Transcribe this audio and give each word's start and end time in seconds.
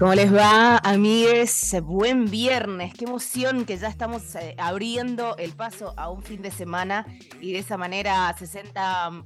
¿Cómo 0.00 0.14
les 0.14 0.34
va, 0.34 0.78
amigues? 0.78 1.76
Buen 1.82 2.24
viernes, 2.30 2.94
qué 2.94 3.04
emoción 3.04 3.66
que 3.66 3.76
ya 3.76 3.88
estamos 3.88 4.34
eh, 4.34 4.54
abriendo 4.56 5.36
el 5.36 5.52
paso 5.52 5.92
a 5.94 6.08
un 6.08 6.22
fin 6.22 6.40
de 6.40 6.50
semana 6.50 7.04
y 7.38 7.52
de 7.52 7.58
esa 7.58 7.76
manera 7.76 8.34
60 8.34 9.24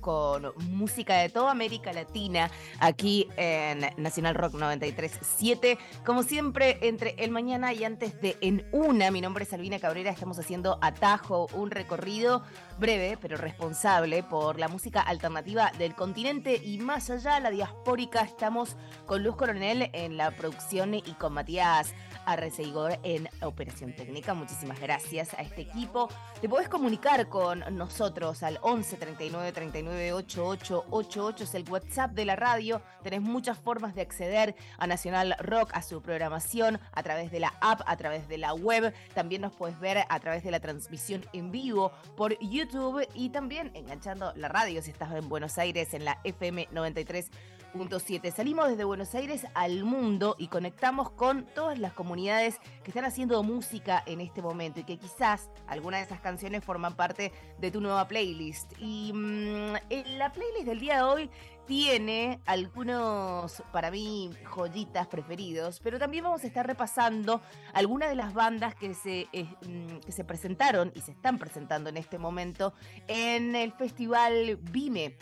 con 0.00 0.52
música 0.70 1.16
de 1.18 1.28
toda 1.28 1.50
América 1.50 1.92
Latina 1.92 2.50
aquí 2.80 3.28
en 3.36 3.80
Nacional 3.96 4.34
Rock 4.34 4.54
93.7. 4.54 5.78
Como 6.04 6.22
siempre, 6.22 6.78
entre 6.82 7.14
el 7.18 7.30
mañana 7.30 7.72
y 7.72 7.84
antes 7.84 8.20
de 8.20 8.36
En 8.40 8.66
Una, 8.72 9.10
mi 9.10 9.20
nombre 9.20 9.44
es 9.44 9.52
Albina 9.52 9.78
Cabrera, 9.78 10.10
estamos 10.10 10.38
haciendo 10.38 10.78
Atajo, 10.82 11.46
un 11.54 11.70
recorrido 11.70 12.42
breve 12.78 13.16
pero 13.20 13.36
responsable 13.36 14.22
por 14.22 14.58
la 14.58 14.68
música 14.68 15.00
alternativa 15.00 15.70
del 15.78 15.94
continente 15.94 16.60
y 16.62 16.78
más 16.78 17.10
allá, 17.10 17.38
la 17.40 17.50
diaspórica. 17.50 18.22
Estamos 18.22 18.76
con 19.06 19.22
Luz 19.22 19.36
Coronel 19.36 19.90
en 19.92 20.16
la 20.16 20.32
producción 20.32 20.94
y 20.94 21.02
con 21.18 21.32
Matías 21.32 21.94
Arreceigor 22.26 22.98
en 23.02 23.28
operación 23.42 23.94
técnica. 23.94 24.34
Muchísimas 24.34 24.80
gracias 24.80 25.34
a 25.34 25.42
este 25.42 25.62
equipo. 25.62 26.08
Te 26.40 26.48
podés 26.48 26.68
comunicar 26.68 27.28
con 27.28 27.64
nosotros 27.76 28.42
al 28.42 28.58
11 28.62 28.96
39 28.96 29.52
39 29.52 30.12
88 30.12 30.86
88, 30.90 31.44
es 31.44 31.54
el 31.54 31.68
WhatsApp 31.68 32.12
de 32.12 32.24
la 32.24 32.36
radio. 32.36 32.82
Tenés 33.02 33.20
muchas 33.20 33.58
formas 33.58 33.94
de 33.94 34.02
acceder 34.02 34.54
a 34.78 34.86
Nacional 34.86 35.36
Rock, 35.38 35.70
a 35.74 35.82
su 35.82 36.02
programación, 36.02 36.80
a 36.92 37.02
través 37.02 37.30
de 37.30 37.40
la 37.40 37.54
app, 37.60 37.82
a 37.86 37.96
través 37.96 38.28
de 38.28 38.38
la 38.38 38.54
web. 38.54 38.92
También 39.14 39.42
nos 39.42 39.52
puedes 39.52 39.78
ver 39.80 40.04
a 40.08 40.20
través 40.20 40.44
de 40.44 40.50
la 40.50 40.60
transmisión 40.60 41.24
en 41.32 41.50
vivo 41.50 41.92
por 42.16 42.38
YouTube 42.40 43.06
y 43.14 43.30
también 43.30 43.70
enganchando 43.74 44.32
la 44.36 44.48
radio 44.48 44.82
si 44.82 44.90
estás 44.90 45.12
en 45.14 45.28
Buenos 45.28 45.58
Aires 45.58 45.94
en 45.94 46.04
la 46.04 46.18
FM 46.24 46.68
93.7. 47.74 48.32
Salimos 48.32 48.68
desde 48.68 48.84
Buenos 48.84 49.14
Aires 49.14 49.46
al 49.54 49.84
mundo 49.84 50.36
y 50.38 50.48
conectamos 50.48 51.10
con 51.10 51.44
todas 51.54 51.78
las 51.78 51.92
comunidades 51.92 52.58
que 52.82 52.90
están 52.90 53.04
haciendo 53.04 53.42
música 53.42 54.02
en 54.06 54.20
este 54.20 54.42
momento 54.42 54.80
y 54.80 54.84
que 54.84 54.96
quizás 54.96 55.50
algunas 55.66 56.00
de 56.00 56.06
esas 56.06 56.20
canciones 56.20 56.64
forman 56.64 56.94
parte 56.94 57.32
de 57.58 57.70
tu 57.70 57.80
nueva 57.80 58.06
playlist. 58.06 58.72
Y 58.78 59.12
mm, 59.12 59.74
la 60.16 60.32
playlist 60.32 60.66
del 60.66 60.80
día 60.80 60.96
de 60.96 61.02
hoy 61.02 61.30
tiene 61.66 62.40
algunos, 62.46 63.62
para 63.72 63.90
mí, 63.90 64.30
joyitas 64.44 65.06
preferidos, 65.06 65.80
pero 65.80 65.98
también 65.98 66.24
vamos 66.24 66.44
a 66.44 66.46
estar 66.46 66.66
repasando 66.66 67.40
algunas 67.72 68.10
de 68.10 68.14
las 68.14 68.34
bandas 68.34 68.74
que 68.74 68.94
se, 68.94 69.28
eh, 69.32 69.46
mm, 69.66 70.00
que 70.04 70.12
se 70.12 70.24
presentaron 70.24 70.92
y 70.94 71.00
se 71.00 71.12
están 71.12 71.38
presentando 71.38 71.88
en 71.90 71.96
este 71.96 72.18
momento 72.18 72.74
en 73.08 73.56
el 73.56 73.72
Festival 73.72 74.58
Vime. 74.70 75.16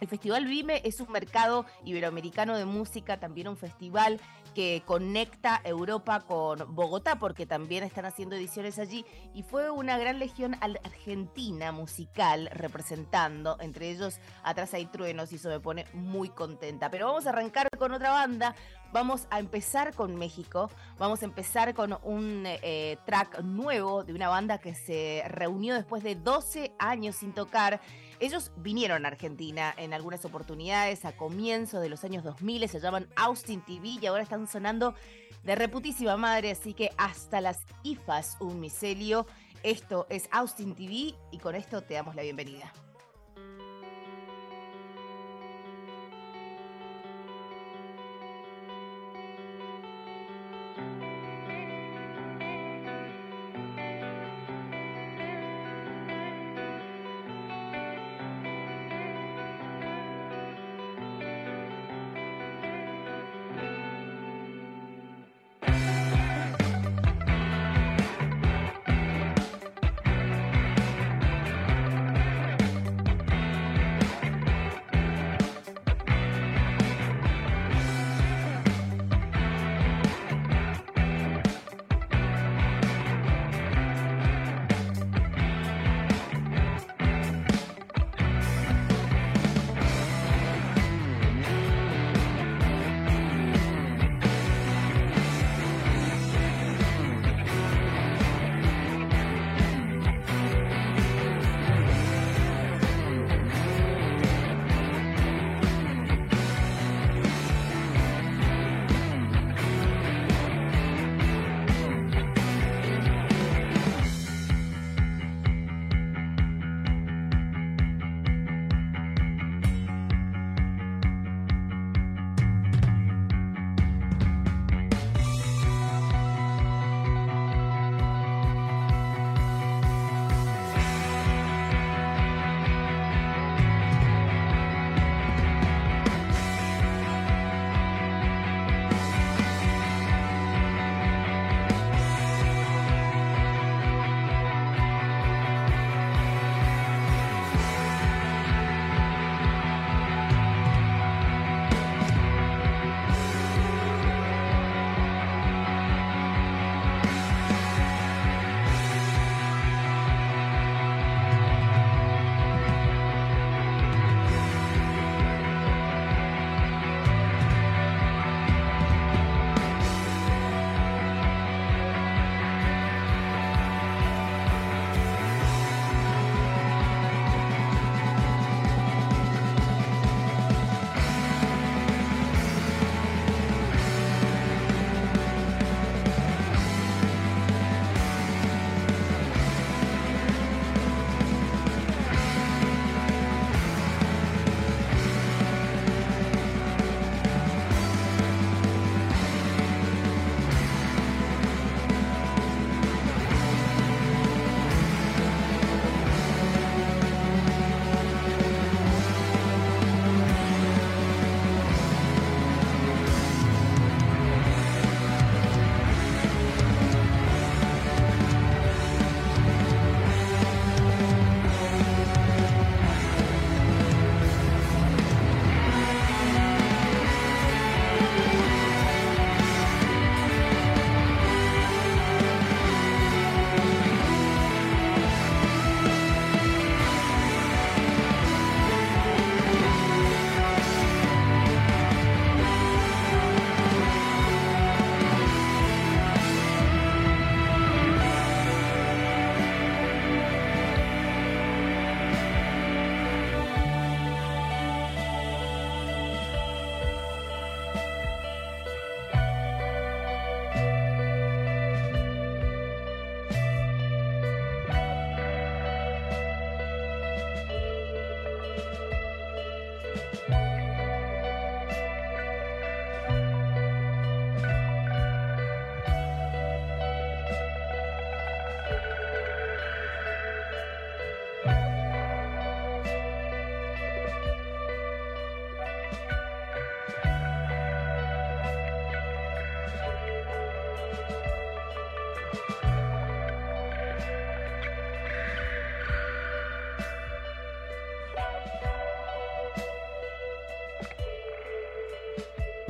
El 0.00 0.08
Festival 0.08 0.46
Vime 0.46 0.82
es 0.84 1.00
un 1.00 1.10
mercado 1.10 1.66
iberoamericano 1.84 2.56
de 2.56 2.64
música, 2.64 3.18
también 3.18 3.48
un 3.48 3.56
festival 3.56 4.20
que 4.54 4.82
conecta 4.86 5.60
Europa 5.64 6.20
con 6.20 6.74
Bogotá, 6.74 7.16
porque 7.18 7.46
también 7.46 7.84
están 7.84 8.04
haciendo 8.04 8.36
ediciones 8.36 8.78
allí, 8.78 9.04
y 9.34 9.42
fue 9.42 9.70
una 9.70 9.98
gran 9.98 10.18
legión 10.18 10.56
argentina 10.60 11.72
musical 11.72 12.48
representando, 12.52 13.56
entre 13.60 13.90
ellos 13.90 14.20
Atrás 14.42 14.74
hay 14.74 14.86
truenos, 14.86 15.32
y 15.32 15.36
eso 15.36 15.48
me 15.48 15.60
pone 15.60 15.86
muy 15.92 16.28
contenta. 16.28 16.90
Pero 16.90 17.06
vamos 17.06 17.26
a 17.26 17.30
arrancar 17.30 17.68
con 17.78 17.92
otra 17.92 18.10
banda, 18.10 18.54
vamos 18.92 19.26
a 19.30 19.38
empezar 19.40 19.94
con 19.94 20.16
México, 20.16 20.70
vamos 20.98 21.22
a 21.22 21.24
empezar 21.24 21.74
con 21.74 21.98
un 22.02 22.44
eh, 22.46 22.98
track 23.06 23.40
nuevo 23.42 24.04
de 24.04 24.12
una 24.12 24.28
banda 24.28 24.58
que 24.58 24.74
se 24.74 25.24
reunió 25.28 25.74
después 25.74 26.02
de 26.02 26.14
12 26.14 26.74
años 26.78 27.16
sin 27.16 27.32
tocar. 27.32 27.80
Ellos 28.20 28.52
vinieron 28.56 29.04
a 29.04 29.08
Argentina 29.08 29.74
en 29.76 29.92
algunas 29.92 30.24
oportunidades 30.24 31.04
a 31.04 31.16
comienzos 31.16 31.82
de 31.82 31.88
los 31.88 32.04
años 32.04 32.24
2000, 32.24 32.68
se 32.68 32.80
llaman 32.80 33.08
Austin 33.16 33.60
TV 33.60 33.98
y 34.00 34.06
ahora 34.06 34.22
están 34.22 34.46
sonando 34.46 34.94
de 35.42 35.54
reputísima 35.54 36.16
madre, 36.16 36.50
así 36.50 36.74
que 36.74 36.90
hasta 36.96 37.40
las 37.40 37.60
IFAS 37.82 38.38
un 38.40 38.60
micelio. 38.60 39.26
Esto 39.62 40.06
es 40.10 40.28
Austin 40.30 40.74
TV 40.74 41.14
y 41.32 41.38
con 41.38 41.54
esto 41.54 41.82
te 41.82 41.94
damos 41.94 42.14
la 42.14 42.22
bienvenida. 42.22 42.72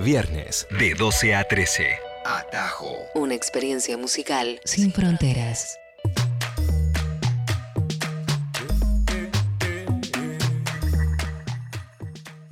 Viernes 0.05 0.67
de 0.79 0.93
12 0.93 1.35
a 1.35 1.45
13. 1.45 1.99
Atajo. 2.27 2.95
Una 3.15 3.35
experiencia 3.35 3.97
musical 3.97 4.61
sin 4.63 4.93
fronteras. 4.93 5.79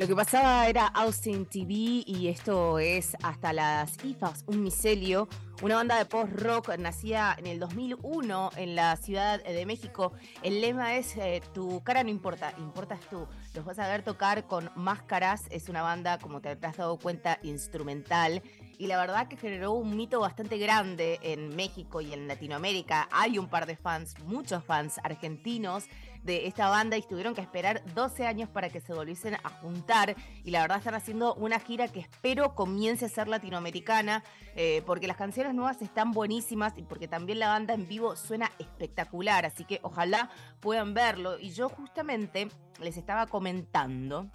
Lo 0.03 0.09
que 0.09 0.17
pasaba 0.17 0.67
era 0.67 0.89
Austin 0.89 1.47
TV 1.47 2.03
y 2.05 2.27
esto 2.27 2.81
es 2.81 3.17
hasta 3.23 3.53
las 3.53 4.05
IFAs, 4.05 4.43
un 4.49 4.61
micelio, 4.61 5.29
una 5.63 5.77
banda 5.77 5.97
de 5.97 6.07
post-rock 6.07 6.77
nacida 6.77 7.37
en 7.39 7.47
el 7.47 7.61
2001 7.61 8.51
en 8.57 8.75
la 8.75 8.97
Ciudad 8.97 9.41
de 9.45 9.65
México. 9.65 10.13
El 10.43 10.61
lema 10.61 10.97
es 10.97 11.17
eh, 11.19 11.41
Tu 11.55 11.85
cara 11.85 12.03
no 12.03 12.11
importa, 12.11 12.53
importas 12.59 12.99
tú. 13.09 13.29
Los 13.55 13.65
vas 13.65 13.79
a 13.79 13.87
ver 13.87 14.03
tocar 14.03 14.49
con 14.49 14.73
máscaras. 14.75 15.45
Es 15.51 15.69
una 15.69 15.83
banda, 15.83 16.19
como 16.19 16.41
te 16.41 16.49
has 16.49 16.77
dado 16.77 16.99
cuenta, 16.99 17.39
instrumental. 17.45 18.43
Y 18.79 18.89
la 18.89 18.99
verdad 18.99 19.29
que 19.29 19.37
generó 19.37 19.71
un 19.71 19.97
mito 19.97 20.19
bastante 20.19 20.59
grande 20.59 21.21
en 21.23 21.55
México 21.55 22.01
y 22.01 22.13
en 22.13 22.27
Latinoamérica. 22.27 23.09
Hay 23.13 23.39
un 23.39 23.47
par 23.47 23.67
de 23.67 23.77
fans, 23.77 24.17
muchos 24.27 24.65
fans 24.65 24.99
argentinos 25.05 25.85
de 26.23 26.47
esta 26.47 26.69
banda 26.69 26.97
y 26.97 27.03
tuvieron 27.03 27.35
que 27.35 27.41
esperar 27.41 27.83
12 27.95 28.27
años 28.27 28.49
para 28.49 28.69
que 28.69 28.81
se 28.81 28.93
volviesen 28.95 29.35
a 29.35 29.49
juntar. 29.49 30.15
Y 30.45 30.51
la 30.51 30.63
verdad 30.63 30.79
están 30.79 30.95
haciendo 30.95 31.35
una 31.35 31.59
gira 31.59 31.89
que 31.89 32.01
espero 32.01 32.55
comience 32.55 33.05
a 33.05 33.09
ser 33.09 33.29
latinoamericana, 33.29 34.23
eh, 34.55 34.83
porque 34.87 35.07
las 35.07 35.17
canciones 35.17 35.55
nuevas 35.55 35.83
están 35.83 36.13
buenísimas 36.13 36.75
y 36.77 36.83
porque 36.83 37.09
también 37.09 37.39
la 37.39 37.49
banda 37.49 37.75
en 37.75 37.89
vivo 37.89 38.17
suena 38.17 38.51
espectacular. 38.59 39.47
Así 39.47 39.65
que 39.65 39.81
ojalá 39.83 40.31
puedan 40.61 40.95
verlo. 40.95 41.39
Y 41.39 41.51
yo 41.51 41.69
justamente 41.69 42.49
les 42.81 42.97
estaba 42.97 43.27
comentando 43.27 44.29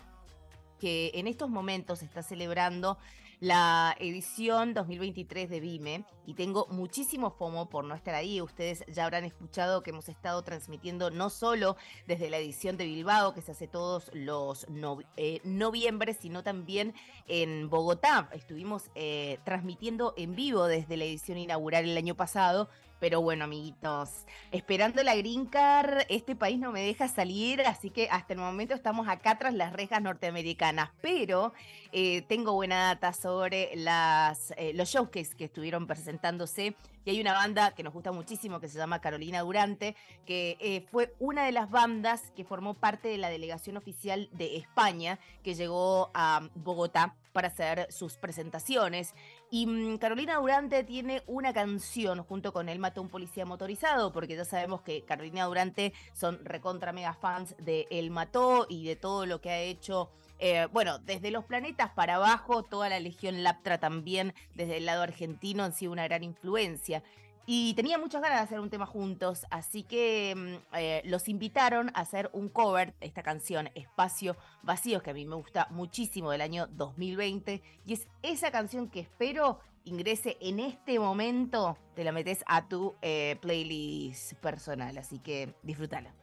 que 0.80 1.12
en 1.16 1.28
estos 1.28 1.50
momentos 1.50 2.00
se 2.00 2.06
está 2.06 2.22
celebrando 2.22 2.98
la 3.40 3.96
edición 4.00 4.74
2023 4.74 5.50
de 5.50 5.60
Vime 5.60 6.06
y 6.26 6.34
tengo 6.34 6.68
muchísimo 6.72 7.30
FOMO 7.30 7.70
por 7.70 7.86
no 7.86 7.94
estar 7.94 8.16
ahí. 8.16 8.42
Ustedes 8.42 8.84
ya 8.88 9.06
habrán 9.06 9.24
escuchado 9.26 9.84
que 9.84 9.92
hemos 9.92 10.10
estado 10.10 10.42
transmitiendo 10.42 11.12
no 11.12 11.30
solo 11.30 11.78
desde 12.08 12.30
la 12.30 12.38
edición 12.38 12.78
de 12.78 12.86
Bilbao, 12.86 13.34
que 13.34 13.42
se 13.42 13.52
hace 13.52 13.68
todos 13.68 14.10
los 14.14 14.66
eh, 15.18 15.40
noviembre, 15.44 16.14
sino 16.14 16.44
también 16.44 16.96
en 17.28 17.70
Bogotá. 17.70 18.30
Estuvimos 18.34 18.90
eh, 18.96 19.40
transmitiendo 19.46 20.14
en 20.18 20.36
vivo 20.36 20.66
desde 20.66 20.98
la 20.98 21.06
edición 21.06 21.38
inaugural 21.38 21.86
el 21.86 21.98
año 21.98 22.16
pasado 22.16 22.70
pero 23.00 23.22
bueno, 23.22 23.46
amiguitos, 23.46 24.26
esperando 24.52 25.04
la 25.04 25.16
Green 25.16 25.46
Card, 25.46 26.04
este 26.10 26.36
país 26.36 26.60
no 26.60 26.72
me 26.72 26.82
deja 26.82 27.08
salir, 27.08 27.62
así 27.62 27.90
que 27.90 28.08
hasta 28.10 28.34
el 28.34 28.40
momento 28.40 28.74
estamos 28.74 29.08
acá 29.08 29.38
tras 29.38 29.54
las 29.54 29.74
rejas 29.74 30.02
norteamericanas. 30.02 30.90
Pero 31.02 31.54
eh, 31.92 32.24
tengo 32.24 32.54
buena 32.54 32.86
data 32.88 33.14
sobre 33.14 33.72
las, 33.76 34.54
eh, 34.58 34.74
los 34.74 34.90
showcase 34.90 35.36
que 35.36 35.46
estuvieron 35.46 35.88
presentándose. 35.88 36.76
Y 37.06 37.10
hay 37.12 37.22
una 37.22 37.32
banda 37.34 37.72
que 37.72 37.84
nos 37.84 37.94
gusta 37.94 38.12
muchísimo 38.12 38.60
que 38.60 38.68
se 38.68 38.78
llama 38.78 39.00
Carolina 39.00 39.40
Durante, 39.40 39.96
que 40.26 40.58
eh, 40.60 40.86
fue 40.92 41.16
una 41.20 41.46
de 41.46 41.54
las 41.54 41.70
bandas 41.70 42.32
que 42.36 42.44
formó 42.44 42.74
parte 42.74 43.08
de 43.08 43.18
la 43.18 43.30
delegación 43.30 43.78
oficial 43.78 44.28
de 44.34 44.58
España 44.58 45.18
que 45.42 45.56
llegó 45.56 46.12
a 46.14 46.50
Bogotá 46.56 47.16
para 47.32 47.50
hacer 47.50 47.88
sus 47.92 48.18
presentaciones. 48.18 49.14
Y 49.50 49.66
mm, 49.66 49.98
Carolina 49.98 50.36
Durante 50.36 50.84
tiene 50.84 51.24
una 51.26 51.54
canción 51.54 52.24
junto 52.24 52.52
con 52.52 52.68
Él 52.68 52.80
mató 52.80 53.02
un 53.02 53.10
policía 53.10 53.46
motorizado, 53.46 54.12
porque 54.12 54.36
ya 54.36 54.44
sabemos 54.44 54.82
que 54.82 55.04
Carolina 55.06 55.46
Durante 55.46 55.94
son 56.14 56.44
recontra 56.44 56.92
mega 56.92 57.14
fans 57.14 57.56
de 57.60 57.88
El 57.90 58.12
mató 58.12 58.66
y 58.70 58.86
de 58.86 58.96
todo 58.96 59.26
lo 59.26 59.40
que 59.40 59.50
ha 59.50 59.60
hecho. 59.60 60.10
Eh, 60.40 60.68
bueno, 60.72 61.00
desde 61.00 61.32
los 61.32 61.46
planetas 61.46 61.92
para 61.92 62.16
abajo, 62.16 62.64
toda 62.64 62.90
la 62.90 63.00
Legión 63.00 63.42
Laptra 63.42 63.80
también, 63.80 64.34
desde 64.54 64.78
el 64.78 64.86
lado 64.86 65.04
argentino, 65.04 65.64
han 65.64 65.74
sido 65.74 65.92
una 65.94 66.04
gran 66.04 66.24
influencia. 66.24 67.02
Y 67.50 67.74
tenía 67.76 67.98
muchas 67.98 68.22
ganas 68.22 68.40
de 68.40 68.44
hacer 68.44 68.60
un 68.60 68.70
tema 68.70 68.86
juntos, 68.86 69.46
así 69.50 69.84
que 69.84 70.36
mm, 70.36 70.76
eh, 70.76 71.02
los 71.06 71.30
invitaron 71.30 71.90
a 71.94 72.02
hacer 72.02 72.30
un 72.34 72.50
cover 72.50 72.94
de 73.00 73.08
esta 73.08 73.24
canción, 73.24 73.70
Espacio 73.74 74.36
Vacío, 74.64 75.02
que 75.02 75.12
a 75.12 75.14
mí 75.14 75.26
me 75.26 75.36
gusta 75.36 75.66
muchísimo 75.72 76.30
del 76.32 76.42
año 76.42 76.68
2020. 76.68 77.64
Y 77.86 77.94
es 77.94 78.06
esa 78.22 78.52
canción 78.52 78.90
que 78.90 79.00
espero 79.00 79.62
ingrese 79.86 80.36
en 80.42 80.60
este 80.60 81.00
momento, 81.00 81.78
te 81.96 82.04
la 82.04 82.12
metes 82.12 82.44
a 82.48 82.68
tu 82.68 82.96
eh, 83.02 83.38
playlist 83.40 84.34
personal, 84.34 84.98
así 84.98 85.20
que 85.20 85.56
disfrútala. 85.64 86.14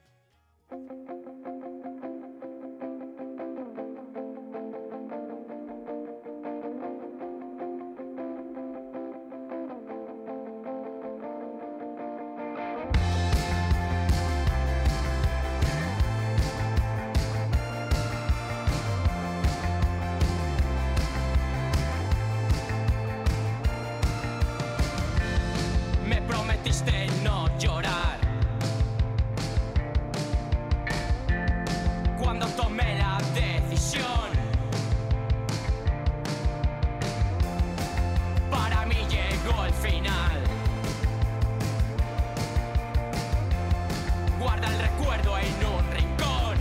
en 45.22 45.66
un 45.66 45.90
rincón. 45.92 46.56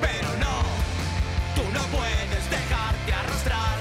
Pero 0.00 0.28
no, 0.44 0.56
tú 1.56 1.62
no 1.72 1.80
puedes 1.96 2.50
dejarte 2.50 3.12
arrastrar. 3.12 3.78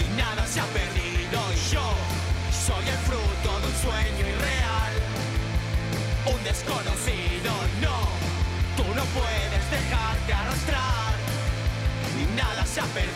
Y 0.00 0.16
nada 0.16 0.46
se 0.46 0.60
ha 0.60 0.64
perdido 0.66 1.38
y 1.52 1.72
yo 1.72 1.86
soy 2.66 2.88
el 2.88 3.00
fruto 3.08 3.60
de 3.60 3.66
un 3.66 3.76
sueño 3.86 4.26
irreal. 4.26 4.92
Un 6.34 6.44
desconocido, 6.44 7.52
no, 7.82 7.98
tú 8.76 8.84
no 8.94 9.04
puedes 9.12 9.70
dejarte 9.70 10.32
arrastrar. 10.32 11.14
Y 12.20 12.36
nada 12.36 12.64
se 12.64 12.80
ha 12.80 12.84
perdido. 12.84 13.11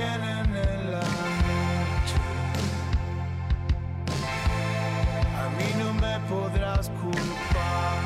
en 0.00 0.92
la 0.92 1.00
noche. 1.00 2.16
A 5.36 5.48
mí 5.56 5.68
no 5.78 5.92
me 5.94 6.20
podrás 6.28 6.88
culpar. 7.00 7.98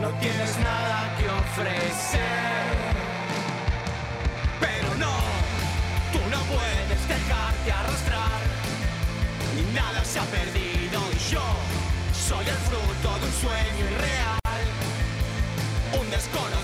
No 0.00 0.08
tienes 0.18 0.58
nada 0.58 1.14
que 1.18 1.28
ofrecer. 1.28 2.66
Pero 4.58 4.94
no, 4.96 5.14
tú 6.12 6.18
no 6.30 6.40
puedes 6.54 7.08
dejarte 7.08 7.72
arrastrar. 7.72 8.40
Ni 9.54 9.62
nada 9.72 10.04
se 10.04 10.18
ha 10.18 10.24
perdido 10.24 11.00
y 11.12 11.32
yo 11.32 11.42
soy 12.12 12.46
el 12.46 12.60
fruto 12.68 13.18
de 13.20 13.26
un 13.26 13.32
sueño 13.32 13.84
irreal. 13.90 14.40
Un 16.00 16.10
desconocido 16.10 16.59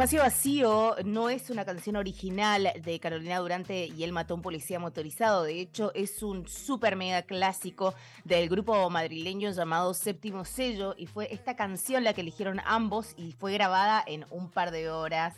Espacio 0.00 0.22
Vacío 0.22 0.96
no 1.04 1.28
es 1.28 1.50
una 1.50 1.66
canción 1.66 1.96
original 1.96 2.72
de 2.82 2.98
Carolina 3.00 3.38
Durante 3.38 3.84
y 3.84 4.02
él 4.02 4.12
mató 4.12 4.32
a 4.32 4.36
un 4.38 4.42
policía 4.42 4.78
motorizado. 4.78 5.42
De 5.42 5.60
hecho, 5.60 5.92
es 5.94 6.22
un 6.22 6.48
super 6.48 6.96
mega 6.96 7.20
clásico 7.20 7.92
del 8.24 8.48
grupo 8.48 8.88
madrileño 8.88 9.50
llamado 9.50 9.92
Séptimo 9.92 10.46
Sello 10.46 10.94
y 10.96 11.04
fue 11.04 11.30
esta 11.34 11.54
canción 11.54 12.02
la 12.02 12.14
que 12.14 12.22
eligieron 12.22 12.60
ambos 12.64 13.12
y 13.18 13.32
fue 13.32 13.52
grabada 13.52 14.02
en 14.06 14.24
un 14.30 14.48
par 14.48 14.70
de 14.70 14.88
horas. 14.88 15.36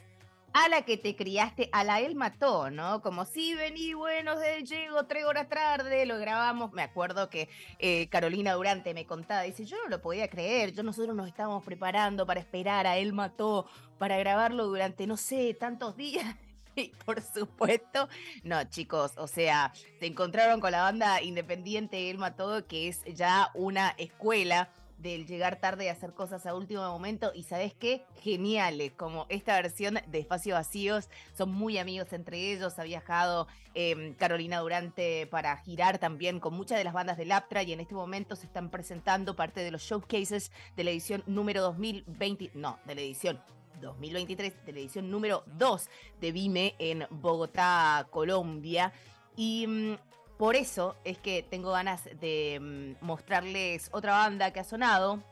A 0.54 0.68
la 0.68 0.82
que 0.82 0.98
te 0.98 1.16
criaste, 1.16 1.70
a 1.72 1.82
la 1.82 2.00
él 2.00 2.14
mató, 2.14 2.70
¿no? 2.70 3.00
Como 3.00 3.24
si 3.24 3.54
vení, 3.54 3.94
bueno, 3.94 4.34
llego 4.62 5.04
tres 5.06 5.24
horas 5.24 5.48
tarde, 5.48 6.04
lo 6.04 6.18
grabamos. 6.18 6.72
Me 6.72 6.82
acuerdo 6.82 7.30
que 7.30 7.48
eh, 7.78 8.08
Carolina 8.08 8.52
Durante 8.52 8.92
me 8.92 9.06
contaba, 9.06 9.42
dice, 9.42 9.64
yo 9.64 9.78
no 9.82 9.88
lo 9.88 10.02
podía 10.02 10.28
creer, 10.28 10.72
yo 10.72 10.82
nosotros 10.82 11.16
nos 11.16 11.26
estábamos 11.26 11.64
preparando 11.64 12.26
para 12.26 12.40
esperar 12.40 12.86
a 12.86 12.98
él 12.98 13.14
mató, 13.14 13.66
para 13.98 14.18
grabarlo 14.18 14.66
durante, 14.66 15.06
no 15.06 15.16
sé, 15.16 15.54
tantos 15.54 15.96
días. 15.96 16.24
Y 16.74 16.88
por 17.04 17.20
supuesto, 17.20 18.08
no, 18.44 18.64
chicos, 18.64 19.12
o 19.18 19.26
sea, 19.26 19.74
se 20.00 20.06
encontraron 20.06 20.58
con 20.58 20.72
la 20.72 20.80
banda 20.80 21.20
independiente 21.20 22.08
El 22.08 22.16
Mató, 22.16 22.66
que 22.66 22.88
es 22.88 23.04
ya 23.04 23.50
una 23.52 23.90
escuela 23.98 24.70
del 25.02 25.26
llegar 25.26 25.60
tarde 25.60 25.84
y 25.84 25.88
hacer 25.88 26.14
cosas 26.14 26.46
a 26.46 26.54
último 26.54 26.82
momento. 26.82 27.32
Y 27.34 27.42
sabes 27.42 27.74
qué? 27.74 28.04
Geniales, 28.20 28.92
como 28.92 29.26
esta 29.28 29.56
versión 29.56 29.98
de 30.06 30.18
Espacios 30.20 30.56
Vacíos. 30.56 31.08
Son 31.36 31.50
muy 31.50 31.78
amigos 31.78 32.12
entre 32.12 32.52
ellos. 32.52 32.78
Ha 32.78 32.84
viajado 32.84 33.48
eh, 33.74 34.14
Carolina 34.18 34.60
Durante 34.60 35.26
para 35.26 35.56
girar 35.58 35.98
también 35.98 36.40
con 36.40 36.54
muchas 36.54 36.78
de 36.78 36.84
las 36.84 36.94
bandas 36.94 37.18
del 37.18 37.32
Aptra. 37.32 37.62
Y 37.62 37.72
en 37.72 37.80
este 37.80 37.94
momento 37.94 38.36
se 38.36 38.46
están 38.46 38.70
presentando 38.70 39.34
parte 39.34 39.60
de 39.60 39.72
los 39.72 39.82
showcases 39.82 40.52
de 40.76 40.84
la 40.84 40.90
edición 40.90 41.24
número 41.26 41.62
2020. 41.62 42.52
No, 42.54 42.78
de 42.86 42.94
la 42.94 43.00
edición 43.00 43.40
2023, 43.80 44.64
de 44.64 44.72
la 44.72 44.78
edición 44.78 45.10
número 45.10 45.42
2 45.58 45.88
de 46.20 46.32
Vime 46.32 46.74
en 46.78 47.06
Bogotá, 47.10 48.06
Colombia. 48.10 48.92
Y 49.36 49.66
mm, 49.66 49.94
por 50.42 50.56
eso 50.56 50.96
es 51.04 51.18
que 51.18 51.44
tengo 51.44 51.70
ganas 51.70 52.02
de 52.18 52.58
mm, 52.60 53.04
mostrarles 53.06 53.88
otra 53.92 54.10
banda 54.14 54.52
que 54.52 54.58
ha 54.58 54.64
sonado 54.64 55.22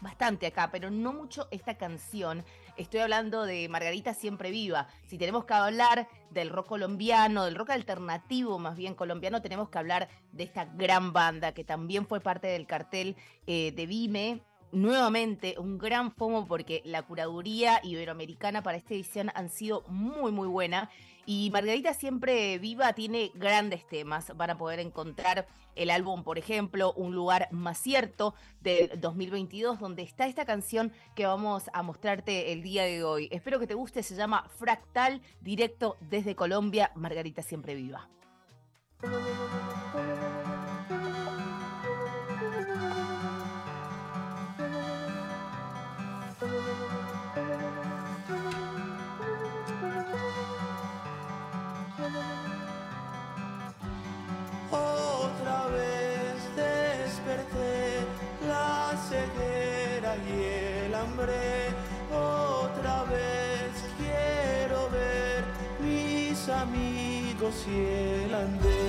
bastante 0.00 0.46
acá, 0.46 0.70
pero 0.70 0.88
no 0.88 1.12
mucho 1.12 1.48
esta 1.50 1.76
canción. 1.76 2.44
Estoy 2.76 3.00
hablando 3.00 3.44
de 3.44 3.68
Margarita 3.68 4.14
Siempre 4.14 4.52
Viva. 4.52 4.86
Si 5.08 5.18
tenemos 5.18 5.46
que 5.46 5.54
hablar 5.54 6.06
del 6.30 6.50
rock 6.50 6.68
colombiano, 6.68 7.44
del 7.44 7.56
rock 7.56 7.70
alternativo 7.70 8.60
más 8.60 8.76
bien 8.76 8.94
colombiano, 8.94 9.42
tenemos 9.42 9.68
que 9.68 9.78
hablar 9.78 10.08
de 10.30 10.44
esta 10.44 10.64
gran 10.64 11.12
banda 11.12 11.50
que 11.50 11.64
también 11.64 12.06
fue 12.06 12.20
parte 12.20 12.46
del 12.46 12.68
cartel 12.68 13.16
eh, 13.48 13.72
de 13.72 13.86
Vime. 13.86 14.42
Nuevamente, 14.70 15.56
un 15.58 15.76
gran 15.76 16.12
FOMO 16.12 16.46
porque 16.46 16.82
la 16.84 17.02
curaduría 17.02 17.80
iberoamericana 17.82 18.62
para 18.62 18.78
esta 18.78 18.94
edición 18.94 19.32
han 19.34 19.50
sido 19.50 19.82
muy, 19.88 20.30
muy 20.30 20.46
buena. 20.46 20.88
Y 21.26 21.50
Margarita 21.50 21.92
Siempre 21.92 22.56
Viva 22.58 22.92
tiene 22.92 23.32
grandes 23.34 23.84
temas. 23.86 24.32
Van 24.36 24.50
a 24.50 24.56
poder 24.56 24.78
encontrar 24.78 25.48
el 25.74 25.90
álbum, 25.90 26.22
por 26.22 26.38
ejemplo, 26.38 26.92
Un 26.92 27.14
lugar 27.16 27.48
más 27.50 27.78
cierto 27.78 28.34
del 28.60 29.00
2022, 29.00 29.80
donde 29.80 30.02
está 30.02 30.26
esta 30.26 30.46
canción 30.46 30.92
que 31.16 31.26
vamos 31.26 31.64
a 31.72 31.82
mostrarte 31.82 32.52
el 32.52 32.62
día 32.62 32.84
de 32.84 33.02
hoy. 33.02 33.28
Espero 33.32 33.58
que 33.58 33.66
te 33.66 33.74
guste, 33.74 34.04
se 34.04 34.14
llama 34.14 34.48
Fractal, 34.56 35.20
directo 35.40 35.96
desde 36.00 36.36
Colombia, 36.36 36.92
Margarita 36.94 37.42
Siempre 37.42 37.74
Viva. 37.74 38.08
Amigos 67.46 67.66
y 67.68 67.78
el. 67.78 68.85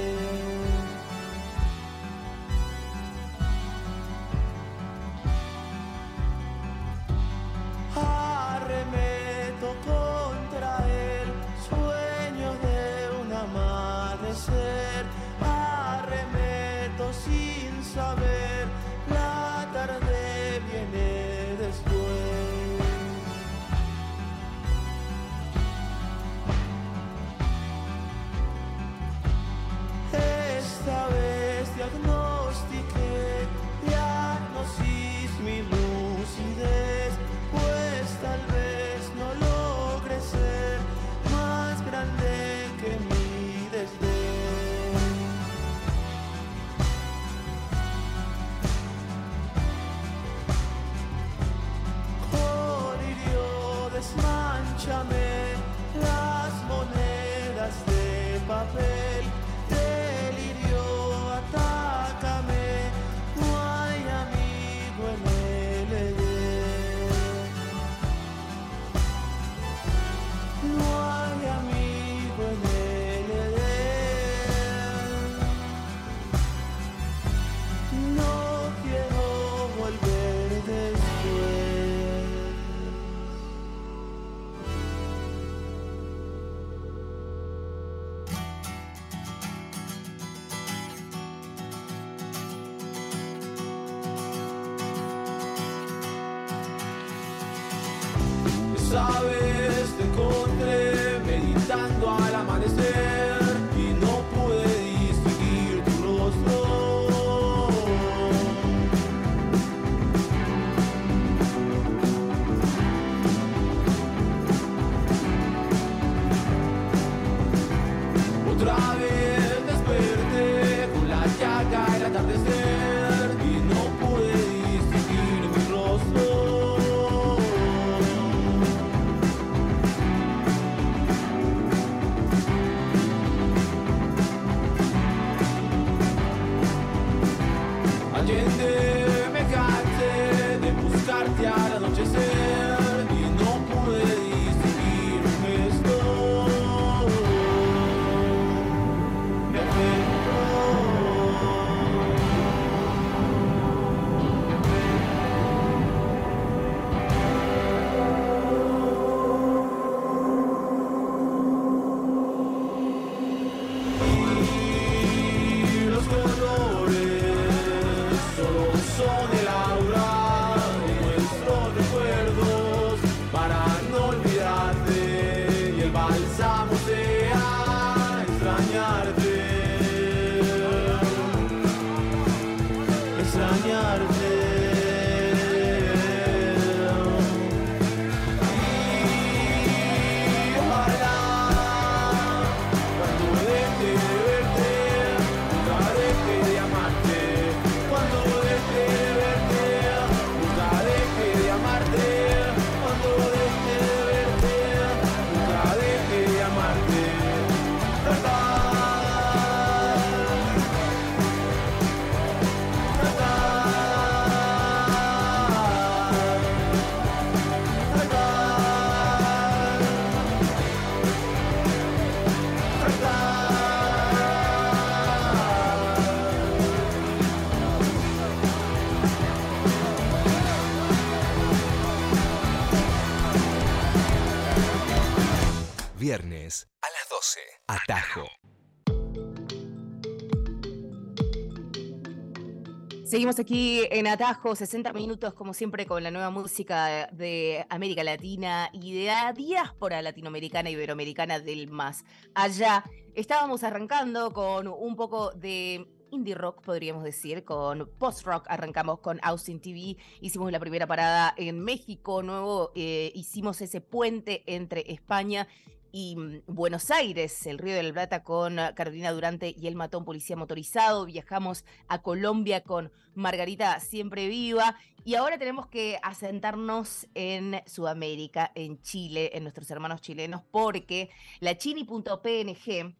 Seguimos 243.27 243.41
aquí 243.41 243.81
en 243.91 244.07
Atajo, 244.07 244.55
60 244.55 244.93
minutos, 244.93 245.33
como 245.33 245.53
siempre, 245.53 245.85
con 245.85 246.01
la 246.01 246.11
nueva 246.11 246.29
música 246.29 247.09
de 247.11 247.65
América 247.69 248.01
Latina 248.01 248.69
y 248.71 248.93
de 248.97 249.07
la 249.07 249.33
diáspora 249.33 250.01
latinoamericana 250.01 250.69
iberoamericana 250.69 251.41
del 251.41 251.67
más 251.67 252.05
allá. 252.33 252.85
Estábamos 253.15 253.65
arrancando 253.65 254.31
con 254.31 254.69
un 254.69 254.95
poco 254.95 255.31
de 255.31 255.85
indie 256.09 256.35
rock, 256.35 256.61
podríamos 256.61 257.03
decir, 257.03 257.43
con 257.43 257.91
post-rock. 257.99 258.45
Arrancamos 258.47 258.99
con 258.99 259.19
Austin 259.23 259.59
TV, 259.59 259.97
hicimos 260.21 260.49
la 260.49 260.61
primera 260.61 260.87
parada 260.87 261.33
en 261.35 261.59
México, 261.59 262.23
nuevo, 262.23 262.71
eh, 262.75 263.11
hicimos 263.13 263.59
ese 263.59 263.81
puente 263.81 264.43
entre 264.45 264.89
España 264.89 265.49
y 265.91 266.15
mm, 266.15 266.41
Buenos 266.47 266.91
Aires, 266.91 267.45
el 267.47 267.57
Río 267.57 267.75
de 267.75 267.83
la 267.83 267.93
Plata 267.93 268.23
con 268.23 268.57
Carolina 268.75 269.11
Durante 269.11 269.53
y 269.57 269.67
el 269.67 269.75
Matón 269.75 270.05
Policía 270.05 270.35
Motorizado. 270.35 271.05
Viajamos 271.05 271.65
a 271.87 272.01
Colombia 272.01 272.63
con 272.63 272.91
Margarita 273.15 273.79
Siempre 273.79 274.27
Viva. 274.27 274.75
Y 275.03 275.15
ahora 275.15 275.37
tenemos 275.37 275.67
que 275.67 275.99
asentarnos 276.03 277.07
en 277.13 277.61
Sudamérica, 277.65 278.51
en 278.55 278.81
Chile, 278.81 279.31
en 279.33 279.43
nuestros 279.43 279.71
hermanos 279.71 280.01
chilenos, 280.01 280.41
porque 280.51 281.09
la 281.39 281.57
chini.png 281.57 282.95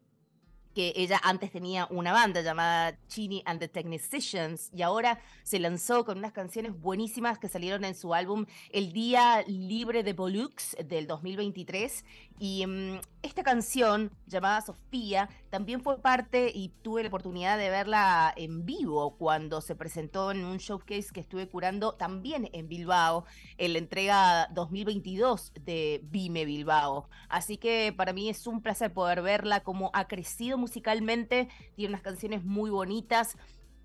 que 0.77 0.93
ella 0.95 1.19
antes 1.23 1.51
tenía 1.51 1.87
una 1.89 2.13
banda 2.13 2.41
llamada 2.41 2.99
Chini 3.07 3.41
and 3.47 3.59
the 3.59 3.67
Technicians 3.67 4.69
y 4.71 4.83
ahora 4.83 5.19
se 5.41 5.57
lanzó 5.57 6.05
con 6.05 6.19
unas 6.19 6.33
canciones 6.33 6.79
buenísimas 6.79 7.39
que 7.39 7.49
salieron 7.49 7.83
en 7.83 7.95
su 7.95 8.13
álbum 8.13 8.45
El 8.69 8.93
Día 8.93 9.43
Libre 9.47 10.03
de 10.03 10.13
Pollux 10.13 10.77
del 10.85 11.07
2023 11.07 12.05
y 12.39 12.67
mm, 12.67 12.99
esta 13.23 13.41
canción 13.41 14.11
llamada 14.27 14.61
Sofía 14.61 15.29
también 15.49 15.81
fue 15.81 15.99
parte 15.99 16.51
y 16.53 16.69
tuve 16.83 17.01
la 17.01 17.07
oportunidad 17.07 17.57
de 17.57 17.71
verla 17.71 18.31
en 18.37 18.63
vivo 18.63 19.15
cuando 19.17 19.61
se 19.61 19.75
presentó 19.75 20.29
en 20.29 20.45
un 20.45 20.57
showcase 20.57 21.07
que 21.11 21.21
estuve 21.21 21.47
curando 21.47 21.93
también 21.93 22.49
en 22.53 22.67
Bilbao 22.67 23.25
en 23.57 23.73
la 23.73 23.79
entrega 23.79 24.47
2022 24.53 25.53
de 25.59 26.01
Vime 26.03 26.45
Bilbao. 26.45 27.09
Así 27.29 27.57
que 27.57 27.93
para 27.97 28.13
mí 28.13 28.29
es 28.29 28.45
un 28.45 28.61
placer 28.61 28.93
poder 28.93 29.23
verla 29.23 29.61
como 29.61 29.89
ha 29.93 30.07
crecido 30.07 30.59
musicalmente, 30.67 31.47
tiene 31.75 31.91
unas 31.91 32.01
canciones 32.01 32.43
muy 32.43 32.69
bonitas. 32.69 33.37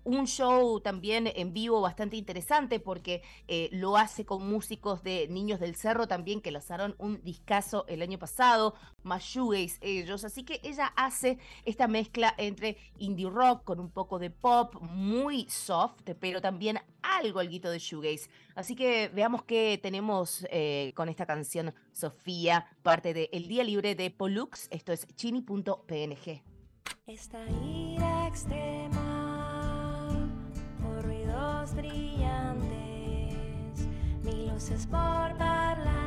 Un 0.05 0.27
show 0.27 0.81
también 0.81 1.31
en 1.33 1.53
vivo 1.53 1.79
bastante 1.79 2.17
interesante 2.17 2.81
porque 2.81 3.21
eh, 3.47 3.69
lo 3.71 3.95
hace 3.95 4.25
con 4.25 4.45
músicos 4.45 5.01
de 5.01 5.29
Niños 5.29 5.61
del 5.61 5.75
Cerro 5.75 6.09
también 6.09 6.41
que 6.41 6.51
lanzaron 6.51 6.93
un 6.97 7.23
discazo 7.23 7.85
el 7.87 8.01
año 8.01 8.19
pasado, 8.19 8.75
más 9.01 9.23
shoegaze 9.23 9.77
ellos. 9.79 10.25
Así 10.25 10.43
que 10.43 10.59
ella 10.61 10.87
hace 10.97 11.37
esta 11.63 11.87
mezcla 11.87 12.35
entre 12.37 12.75
indie 12.97 13.29
rock 13.29 13.63
con 13.63 13.79
un 13.79 13.91
poco 13.91 14.19
de 14.19 14.29
pop, 14.29 14.75
muy 14.81 15.49
soft, 15.49 16.01
pero 16.19 16.41
también 16.41 16.79
algo 17.01 17.39
alguito 17.39 17.69
de 17.69 17.79
shoegaze. 17.79 18.29
Así 18.55 18.75
que 18.75 19.07
veamos 19.07 19.43
qué 19.43 19.79
tenemos 19.81 20.45
eh, 20.49 20.91
con 20.97 21.07
esta 21.07 21.25
canción 21.25 21.73
Sofía, 21.93 22.67
parte 22.81 23.13
de 23.13 23.29
El 23.31 23.47
Día 23.47 23.63
Libre 23.63 23.95
de 23.95 24.11
Pollux. 24.11 24.67
Esto 24.69 24.91
es 24.91 25.07
chini.png. 25.15 26.52
Esta 27.05 27.37
ira 27.65 28.27
extrema 28.29 28.89
por 30.81 31.03
ruidos 31.03 31.73
brillantes, 31.75 32.69
mil 34.23 34.47
luces 34.47 34.85
por 34.87 35.37
parlante 35.37 36.02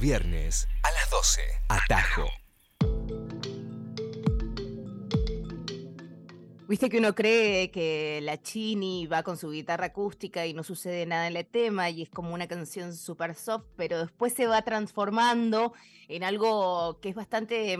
Viernes 0.00 0.66
a 0.82 0.90
las 0.92 1.10
12. 1.10 1.42
Atajo. 1.68 2.24
Viste 6.66 6.88
que 6.88 6.96
uno 6.96 7.14
cree 7.14 7.70
que 7.70 8.20
la 8.22 8.40
Chini 8.40 9.06
va 9.06 9.22
con 9.22 9.36
su 9.36 9.50
guitarra 9.50 9.86
acústica 9.86 10.46
y 10.46 10.54
no 10.54 10.62
sucede 10.62 11.04
nada 11.04 11.26
en 11.26 11.36
el 11.36 11.44
tema 11.44 11.90
y 11.90 12.00
es 12.00 12.08
como 12.08 12.32
una 12.32 12.48
canción 12.48 12.96
super 12.96 13.34
soft, 13.34 13.66
pero 13.76 13.98
después 13.98 14.32
se 14.32 14.46
va 14.46 14.62
transformando 14.62 15.74
en 16.08 16.24
algo 16.24 16.98
que 17.02 17.10
es 17.10 17.14
bastante, 17.14 17.76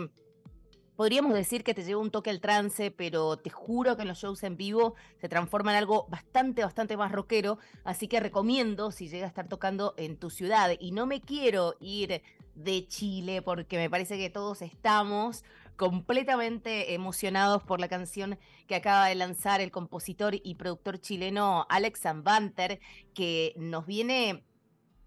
podríamos 1.01 1.33
decir 1.33 1.63
que 1.63 1.73
te 1.73 1.83
lleva 1.83 1.99
un 1.99 2.11
toque 2.11 2.29
al 2.29 2.39
trance, 2.39 2.91
pero 2.91 3.35
te 3.35 3.49
juro 3.49 3.95
que 3.95 4.03
en 4.03 4.07
los 4.07 4.19
shows 4.19 4.43
en 4.43 4.55
vivo 4.55 4.93
se 5.19 5.27
transforma 5.27 5.71
en 5.71 5.79
algo 5.79 6.05
bastante, 6.09 6.63
bastante 6.63 6.95
más 6.95 7.11
rockero, 7.11 7.57
así 7.83 8.07
que 8.07 8.19
recomiendo 8.19 8.91
si 8.91 9.09
llega 9.09 9.25
a 9.25 9.27
estar 9.27 9.47
tocando 9.47 9.95
en 9.97 10.15
tu 10.17 10.29
ciudad. 10.29 10.69
Y 10.79 10.91
no 10.91 11.07
me 11.07 11.19
quiero 11.19 11.73
ir 11.79 12.21
de 12.53 12.85
Chile 12.85 13.41
porque 13.41 13.77
me 13.77 13.89
parece 13.89 14.15
que 14.15 14.29
todos 14.29 14.61
estamos 14.61 15.43
completamente 15.75 16.93
emocionados 16.93 17.63
por 17.63 17.79
la 17.79 17.87
canción 17.87 18.37
que 18.67 18.75
acaba 18.75 19.07
de 19.07 19.15
lanzar 19.15 19.59
el 19.59 19.71
compositor 19.71 20.35
y 20.35 20.53
productor 20.53 20.99
chileno 21.01 21.65
Alex 21.69 22.01
Banter, 22.17 22.79
que 23.15 23.55
nos 23.57 23.87
viene 23.87 24.43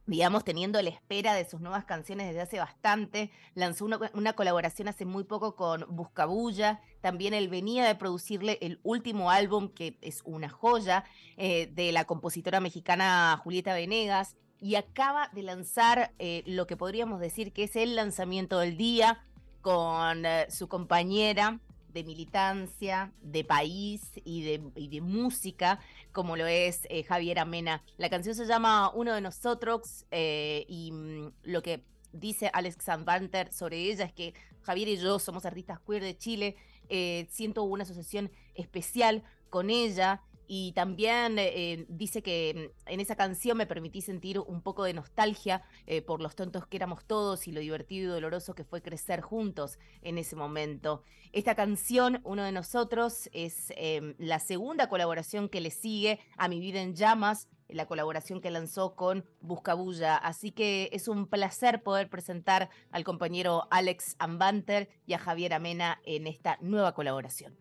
digamos, 0.07 0.45
teniendo 0.45 0.81
la 0.83 0.91
espera 0.91 1.35
de 1.35 1.49
sus 1.49 1.61
nuevas 1.61 1.85
canciones 1.85 2.29
desde 2.29 2.43
hace 2.43 2.59
bastante. 2.59 3.31
Lanzó 3.55 3.85
una, 3.85 3.99
una 4.13 4.35
colaboración 4.35 4.89
hace 4.89 5.05
muy 5.05 5.25
poco 5.25 5.57
con 5.57 5.87
Buscabulla. 5.89 6.81
También 7.01 7.35
él 7.35 7.49
venía 7.49 7.87
de 7.87 7.95
producirle 7.95 8.59
el 8.61 8.81
último 8.83 9.31
álbum, 9.31 9.69
que 9.69 9.99
es 10.03 10.23
una 10.25 10.49
joya, 10.49 11.05
eh, 11.37 11.71
de 11.73 11.93
la 11.93 12.05
compositora 12.05 12.61
mexicana 12.61 13.41
Julieta 13.43 13.75
Venegas. 13.75 14.37
Y 14.61 14.77
acaba 14.77 15.31
de 15.33 15.43
lanzar 15.43 16.13
eh, 16.19 16.43
lo 16.47 16.67
que 16.67 16.77
podríamos 16.77 17.21
decir 17.21 17.53
que 17.53 17.65
es 17.65 17.77
el 17.77 17.97
lanzamiento 17.97 18.59
del 18.59 18.77
día 18.77 19.23
con 19.61 20.25
eh, 20.27 20.47
su 20.51 20.69
compañera 20.69 21.61
de 21.95 22.03
militancia, 22.03 23.13
de 23.23 23.45
país 23.45 24.03
y 24.25 24.43
de, 24.43 25.01
música, 25.01 25.79
como 26.13 26.37
lo 26.37 26.47
es 26.47 26.87
eh, 26.91 27.05
Javier 27.05 27.39
Amena. 27.39 27.83
La 27.97 28.11
canción 28.11 28.35
se 28.35 28.47
llama 28.47 28.91
Uno 28.91 29.15
de 29.15 29.21
nosotros 29.21 30.05
eh, 30.11 30.67
y 30.69 30.91
mm, 30.91 31.33
lo 31.45 31.63
que 31.63 31.85
dice 32.13 32.51
Alex 32.53 32.85
Sanvanter 32.85 33.53
sobre 33.53 33.79
ella 33.79 34.05
es 34.05 34.13
que 34.13 34.35
Javier 34.63 34.89
y 34.89 34.97
yo 34.97 35.19
somos 35.19 35.47
artistas 35.47 35.79
queer 35.87 36.03
de 36.03 36.19
Chile, 36.19 36.57
eh, 36.89 37.27
siento 37.31 37.63
una 37.63 37.85
asociación 37.85 38.31
especial 38.55 39.23
con 39.49 39.71
ella 39.71 40.21
y 40.47 40.73
también 40.73 41.39
eh, 41.39 41.87
dice 41.89 42.23
que 42.23 42.73
mm, 42.87 42.91
en 42.93 43.01
esa 43.01 43.17
canción 43.17 43.57
me 43.57 43.67
permití 43.67 44.01
sentir 44.01 44.39
un 44.39 44.63
poco 44.63 44.85
de 44.85 44.93
nostalgia 44.93 45.63
eh, 45.87 46.03
por 46.03 46.21
los 46.21 46.35
tontos 46.35 46.67
que 46.67 46.77
éramos 46.77 47.05
todos 47.05 47.47
y 47.49 47.53
lo 47.53 47.61
divertido 47.61 48.11
y 48.11 48.15
doloroso 48.15 48.55
que 48.55 48.65
fue 48.65 48.83
crecer 48.83 49.21
juntos 49.21 49.79
en 50.03 50.19
ese 50.19 50.37
momento. 50.37 51.03
Esta 51.33 51.55
canción, 51.55 52.21
Uno 52.25 52.45
de 52.45 52.53
nosotros, 52.53 53.29
es 53.33 53.73
eh, 53.77 54.15
la 54.19 54.39
segunda 54.39 54.89
colaboración 54.89 55.49
que 55.49 55.61
le 55.61 55.71
sigue 55.71 56.21
a 56.37 56.49
Mi 56.49 56.61
vida 56.61 56.81
en 56.81 56.95
llamas, 56.95 57.49
la 57.69 57.87
colaboración 57.87 58.41
que 58.41 58.51
lanzó 58.51 58.95
con 58.95 59.25
Buscabulla. 59.41 60.17
Así 60.17 60.53
que 60.53 60.91
es 60.93 61.09
un 61.09 61.27
placer 61.27 61.83
poder 61.83 62.09
presentar 62.09 62.71
al 62.91 63.05
compañero 63.05 63.67
Alex 63.71 64.17
Ambanter 64.19 64.89
y 65.07 65.15
a 65.15 65.19
Javier 65.19 65.55
Amena 65.55 66.01
en 66.05 66.27
esta 66.27 66.59
nueva 66.61 66.95
colaboración. 66.95 67.57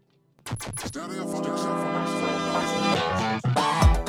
Thank 2.54 3.98
you. 3.98 4.03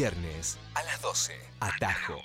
Viernes 0.00 0.56
a 0.74 0.82
las 0.84 1.02
12. 1.02 1.34
Atajo. 1.60 2.22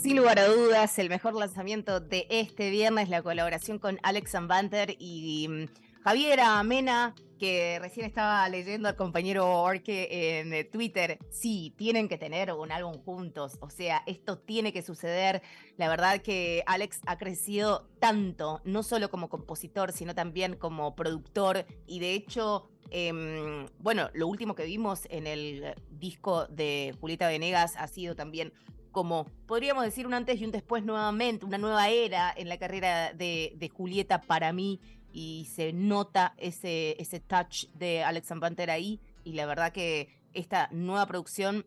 Sin 0.00 0.18
lugar 0.18 0.38
a 0.38 0.46
dudas, 0.46 0.96
el 1.00 1.08
mejor 1.08 1.34
lanzamiento 1.34 1.98
de 1.98 2.28
este 2.30 2.70
viernes, 2.70 3.08
la 3.08 3.24
colaboración 3.24 3.80
con 3.80 3.98
Alex 4.04 4.34
Banter 4.46 4.94
y 5.00 5.48
mm, 5.48 6.00
Javiera 6.04 6.62
Mena, 6.62 7.16
que 7.40 7.80
recién 7.80 8.06
estaba 8.06 8.48
leyendo 8.48 8.88
al 8.88 8.94
compañero 8.94 9.50
Orque 9.50 10.38
en 10.38 10.54
eh, 10.54 10.62
Twitter. 10.62 11.18
Sí, 11.32 11.74
tienen 11.76 12.08
que 12.08 12.18
tener 12.18 12.52
un 12.52 12.70
álbum 12.70 13.02
juntos, 13.02 13.58
o 13.60 13.68
sea, 13.68 14.04
esto 14.06 14.38
tiene 14.38 14.72
que 14.72 14.82
suceder. 14.82 15.42
La 15.76 15.88
verdad 15.88 16.22
que 16.22 16.62
Alex 16.66 17.00
ha 17.04 17.18
crecido 17.18 17.88
tanto, 17.98 18.60
no 18.62 18.84
solo 18.84 19.10
como 19.10 19.28
compositor, 19.28 19.90
sino 19.90 20.14
también 20.14 20.54
como 20.54 20.94
productor, 20.94 21.66
y 21.84 21.98
de 21.98 22.14
hecho 22.14 22.68
Em, 22.94 23.68
bueno, 23.78 24.10
lo 24.12 24.28
último 24.28 24.54
que 24.54 24.66
vimos 24.66 25.06
en 25.08 25.26
el 25.26 25.74
disco 25.90 26.46
de 26.48 26.94
Julieta 27.00 27.26
Venegas 27.26 27.74
ha 27.78 27.88
sido 27.88 28.14
también 28.14 28.52
como, 28.90 29.24
podríamos 29.46 29.82
decir, 29.84 30.06
un 30.06 30.12
antes 30.12 30.38
y 30.38 30.44
un 30.44 30.50
después 30.50 30.84
nuevamente, 30.84 31.46
una 31.46 31.56
nueva 31.56 31.88
era 31.88 32.34
en 32.36 32.50
la 32.50 32.58
carrera 32.58 33.14
de, 33.14 33.54
de 33.56 33.68
Julieta 33.70 34.20
para 34.20 34.52
mí, 34.52 34.78
y 35.10 35.48
se 35.50 35.72
nota 35.72 36.34
ese, 36.36 36.96
ese 37.00 37.18
touch 37.18 37.64
de 37.74 38.04
Alex 38.04 38.28
Panther 38.38 38.70
ahí, 38.70 39.00
y 39.24 39.32
la 39.32 39.46
verdad 39.46 39.72
que 39.72 40.08
esta 40.34 40.68
nueva 40.70 41.06
producción 41.06 41.64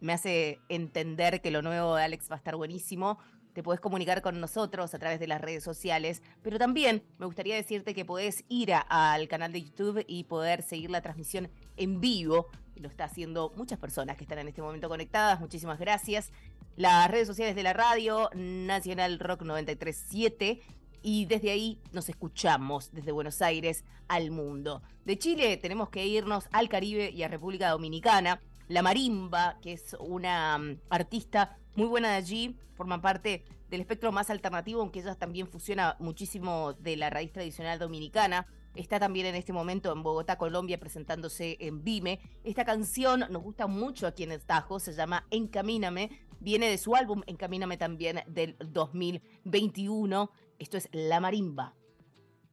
me 0.00 0.14
hace 0.14 0.58
entender 0.70 1.42
que 1.42 1.50
lo 1.50 1.60
nuevo 1.60 1.96
de 1.96 2.04
Alex 2.04 2.30
va 2.30 2.36
a 2.36 2.38
estar 2.38 2.56
buenísimo 2.56 3.18
te 3.56 3.62
podés 3.62 3.80
comunicar 3.80 4.20
con 4.20 4.38
nosotros 4.38 4.92
a 4.92 4.98
través 4.98 5.18
de 5.18 5.26
las 5.26 5.40
redes 5.40 5.64
sociales, 5.64 6.22
pero 6.42 6.58
también 6.58 7.02
me 7.16 7.24
gustaría 7.24 7.54
decirte 7.54 7.94
que 7.94 8.04
podés 8.04 8.44
ir 8.50 8.74
al 8.74 9.28
canal 9.28 9.50
de 9.50 9.62
YouTube 9.62 10.04
y 10.06 10.24
poder 10.24 10.60
seguir 10.60 10.90
la 10.90 11.00
transmisión 11.00 11.48
en 11.78 11.98
vivo. 11.98 12.48
Lo 12.74 12.86
está 12.86 13.04
haciendo 13.04 13.54
muchas 13.56 13.78
personas 13.78 14.18
que 14.18 14.24
están 14.24 14.40
en 14.40 14.48
este 14.48 14.60
momento 14.60 14.90
conectadas. 14.90 15.40
Muchísimas 15.40 15.78
gracias. 15.78 16.32
Las 16.76 17.10
redes 17.10 17.26
sociales 17.26 17.56
de 17.56 17.62
la 17.62 17.72
radio, 17.72 18.28
Nacional 18.34 19.18
Rock 19.18 19.40
937. 19.40 20.60
Y 21.00 21.24
desde 21.24 21.50
ahí 21.50 21.80
nos 21.92 22.10
escuchamos 22.10 22.92
desde 22.92 23.10
Buenos 23.10 23.40
Aires 23.40 23.84
al 24.06 24.30
mundo. 24.32 24.82
De 25.06 25.18
Chile 25.18 25.56
tenemos 25.56 25.88
que 25.88 26.04
irnos 26.06 26.46
al 26.52 26.68
Caribe 26.68 27.10
y 27.10 27.22
a 27.22 27.28
República 27.28 27.70
Dominicana. 27.70 28.38
La 28.68 28.82
Marimba, 28.82 29.58
que 29.60 29.72
es 29.72 29.96
una 30.00 30.58
mm, 30.58 30.80
artista 30.90 31.58
muy 31.76 31.86
buena 31.86 32.10
de 32.10 32.16
allí, 32.16 32.56
forma 32.74 33.00
parte 33.00 33.44
del 33.70 33.80
espectro 33.80 34.12
más 34.12 34.30
alternativo, 34.30 34.80
aunque 34.80 35.00
ella 35.00 35.14
también 35.14 35.48
fusiona 35.48 35.96
muchísimo 35.98 36.72
de 36.74 36.96
la 36.96 37.10
raíz 37.10 37.32
tradicional 37.32 37.78
dominicana. 37.78 38.46
Está 38.74 39.00
también 39.00 39.26
en 39.26 39.34
este 39.34 39.52
momento 39.52 39.92
en 39.92 40.02
Bogotá, 40.02 40.36
Colombia, 40.36 40.78
presentándose 40.78 41.56
en 41.60 41.82
Vime. 41.82 42.20
Esta 42.44 42.64
canción 42.64 43.24
nos 43.30 43.42
gusta 43.42 43.66
mucho 43.66 44.06
aquí 44.06 44.22
en 44.22 44.32
el 44.32 44.44
Tajo, 44.44 44.78
se 44.78 44.92
llama 44.92 45.26
Encamíname, 45.30 46.10
viene 46.40 46.68
de 46.68 46.78
su 46.78 46.94
álbum 46.94 47.22
Encamíname 47.26 47.78
también 47.78 48.22
del 48.26 48.56
2021. 48.58 50.30
Esto 50.58 50.76
es 50.76 50.88
La 50.92 51.20
Marimba. 51.20 51.74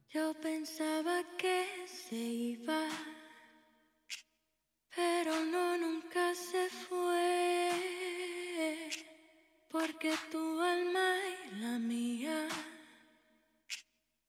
Yo 0.08 0.32
pensaba 0.40 1.22
que 1.36 1.66
se 1.86 2.16
iba, 2.16 2.86
pero 4.94 5.44
no, 5.44 5.76
nunca 5.76 6.34
se 6.34 6.68
fue. 6.68 7.70
Porque 9.70 10.14
tu 10.30 10.60
alma 10.60 11.16
y 11.52 11.56
la 11.60 11.78
mía 11.78 12.48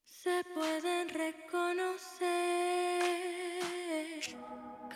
se 0.05 0.43
pueden 0.55 1.09
reconocer. 1.09 2.25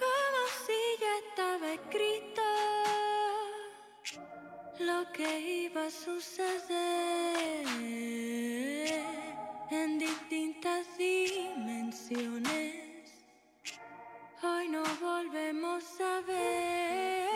Como 0.01 0.41
si 0.65 0.81
ya 0.99 1.13
estaba 1.27 1.73
escrito 1.73 2.41
lo 4.79 5.11
que 5.11 5.39
iba 5.65 5.85
a 5.85 5.91
suceder 5.91 6.79
en 9.69 9.99
distintas 9.99 10.97
dimensiones. 10.97 12.88
Hoy 14.41 14.69
no 14.69 14.83
volvemos 15.01 15.83
a 15.99 16.21
ver. 16.21 17.29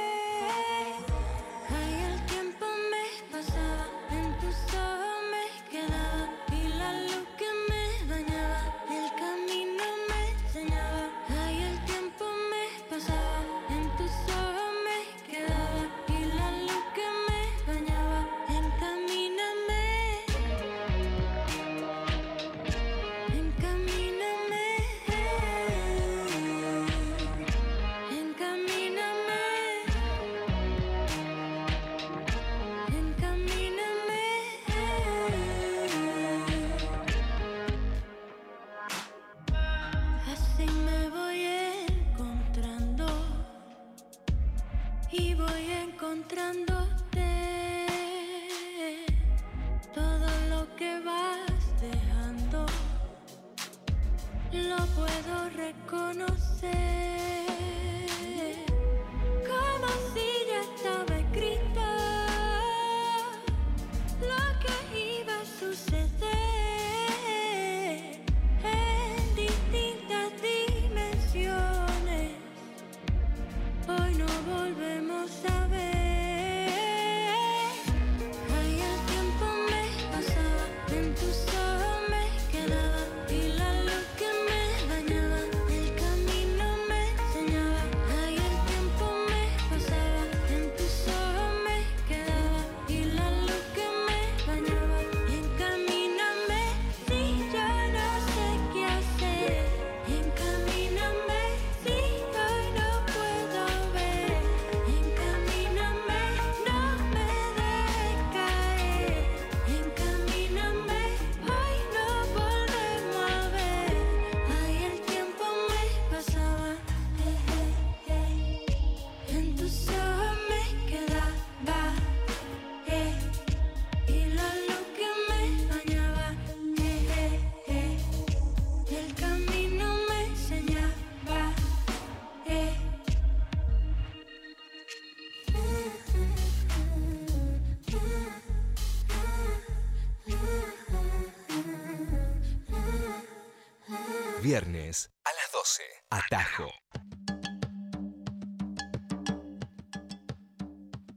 12. 145.64 145.82
Atajo. 146.10 146.70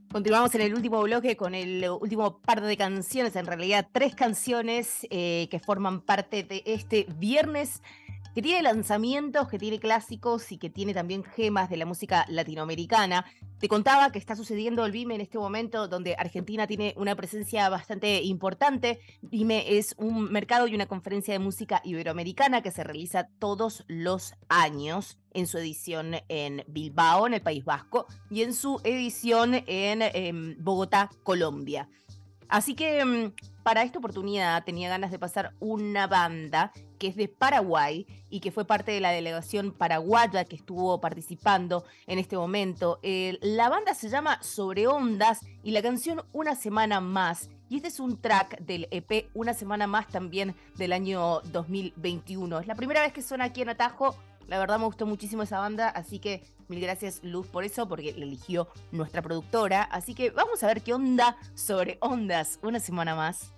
Continuamos 0.09 0.55
en 0.55 0.61
el 0.61 0.73
último 0.73 1.01
bloque 1.01 1.35
con 1.35 1.53
el 1.53 1.85
último 1.89 2.39
par 2.39 2.61
de 2.61 2.77
canciones, 2.77 3.35
en 3.35 3.45
realidad 3.45 3.89
tres 3.91 4.15
canciones 4.15 5.05
eh, 5.09 5.49
que 5.51 5.59
forman 5.59 5.99
parte 5.99 6.43
de 6.43 6.63
este 6.65 7.07
viernes 7.17 7.81
que 8.37 8.43
tiene 8.43 8.61
lanzamientos, 8.61 9.47
que 9.47 9.57
tiene 9.57 9.79
clásicos 9.79 10.51
y 10.51 10.59
que 10.59 10.69
tiene 10.69 10.93
también 10.93 11.23
gemas 11.23 11.71
de 11.71 11.77
la 11.77 11.87
música 11.87 12.23
latinoamericana. 12.29 13.25
Te 13.57 13.67
contaba 13.67 14.11
que 14.11 14.19
está 14.19 14.35
sucediendo 14.35 14.85
el 14.85 14.91
BIME 14.91 15.15
en 15.15 15.21
este 15.21 15.39
momento 15.39 15.87
donde 15.87 16.13
Argentina 16.15 16.67
tiene 16.67 16.93
una 16.97 17.15
presencia 17.15 17.67
bastante 17.69 18.21
importante. 18.21 18.99
BIME 19.23 19.79
es 19.79 19.95
un 19.97 20.31
mercado 20.31 20.67
y 20.67 20.75
una 20.75 20.85
conferencia 20.85 21.33
de 21.33 21.39
música 21.39 21.81
iberoamericana 21.83 22.61
que 22.61 22.69
se 22.69 22.83
realiza 22.83 23.27
todos 23.39 23.83
los 23.87 24.35
años 24.49 25.17
en 25.33 25.47
su 25.47 25.57
edición 25.57 26.17
en 26.27 26.63
Bilbao, 26.67 27.25
en 27.25 27.33
el 27.33 27.41
País 27.41 27.65
Vasco, 27.65 28.05
y 28.29 28.43
en 28.43 28.53
su 28.53 28.79
edición 28.83 29.63
en, 29.65 30.03
em, 30.03 30.55
Bogotá, 30.59 31.09
Colombia. 31.23 31.89
Así 32.49 32.75
que 32.75 33.03
mm, 33.03 33.33
para 33.63 33.81
esta 33.81 33.97
oportunidad 33.97 34.63
tenía 34.63 34.89
ganas 34.89 35.09
de 35.09 35.17
pasar 35.17 35.53
una 35.59 36.05
banda 36.05 36.71
que 36.97 37.07
es 37.07 37.15
de 37.15 37.27
Paraguay 37.27 38.05
y 38.29 38.39
que 38.39 38.51
fue 38.51 38.65
parte 38.65 38.91
de 38.91 38.99
la 38.99 39.11
delegación 39.11 39.71
paraguaya 39.71 40.45
que 40.45 40.55
estuvo 40.55 40.99
participando 40.99 41.85
en 42.05 42.19
este 42.19 42.37
momento. 42.37 42.99
Eh, 43.03 43.37
la 43.41 43.69
banda 43.69 43.93
se 43.93 44.09
llama 44.09 44.41
Sobre 44.41 44.87
Ondas 44.87 45.39
y 45.63 45.71
la 45.71 45.81
canción 45.81 46.23
Una 46.33 46.55
Semana 46.55 47.01
Más. 47.01 47.49
Y 47.69 47.77
este 47.77 47.89
es 47.89 47.99
un 47.99 48.19
track 48.21 48.59
del 48.59 48.87
EP 48.91 49.29
Una 49.33 49.53
Semana 49.53 49.87
Más 49.87 50.07
también 50.07 50.55
del 50.75 50.93
año 50.93 51.41
2021. 51.51 52.59
Es 52.59 52.67
la 52.67 52.75
primera 52.75 53.01
vez 53.01 53.13
que 53.13 53.21
suena 53.21 53.45
aquí 53.45 53.61
en 53.61 53.69
Atajo. 53.69 54.15
La 54.47 54.59
verdad 54.59 54.79
me 54.79 54.85
gustó 54.85 55.05
muchísimo 55.05 55.43
esa 55.43 55.59
banda, 55.59 55.89
así 55.89 56.19
que 56.19 56.41
mil 56.69 56.79
gracias 56.79 57.21
Luz 57.21 57.47
por 57.47 57.65
eso, 57.65 57.87
porque 57.89 58.13
la 58.13 58.23
eligió 58.23 58.69
nuestra 58.91 59.21
productora. 59.21 59.83
Así 59.83 60.15
que 60.15 60.31
vamos 60.31 60.63
a 60.63 60.67
ver 60.67 60.81
qué 60.81 60.93
onda 60.93 61.35
sobre 61.53 61.97
Ondas. 61.99 62.59
Una 62.63 62.79
semana 62.79 63.13
más. 63.13 63.56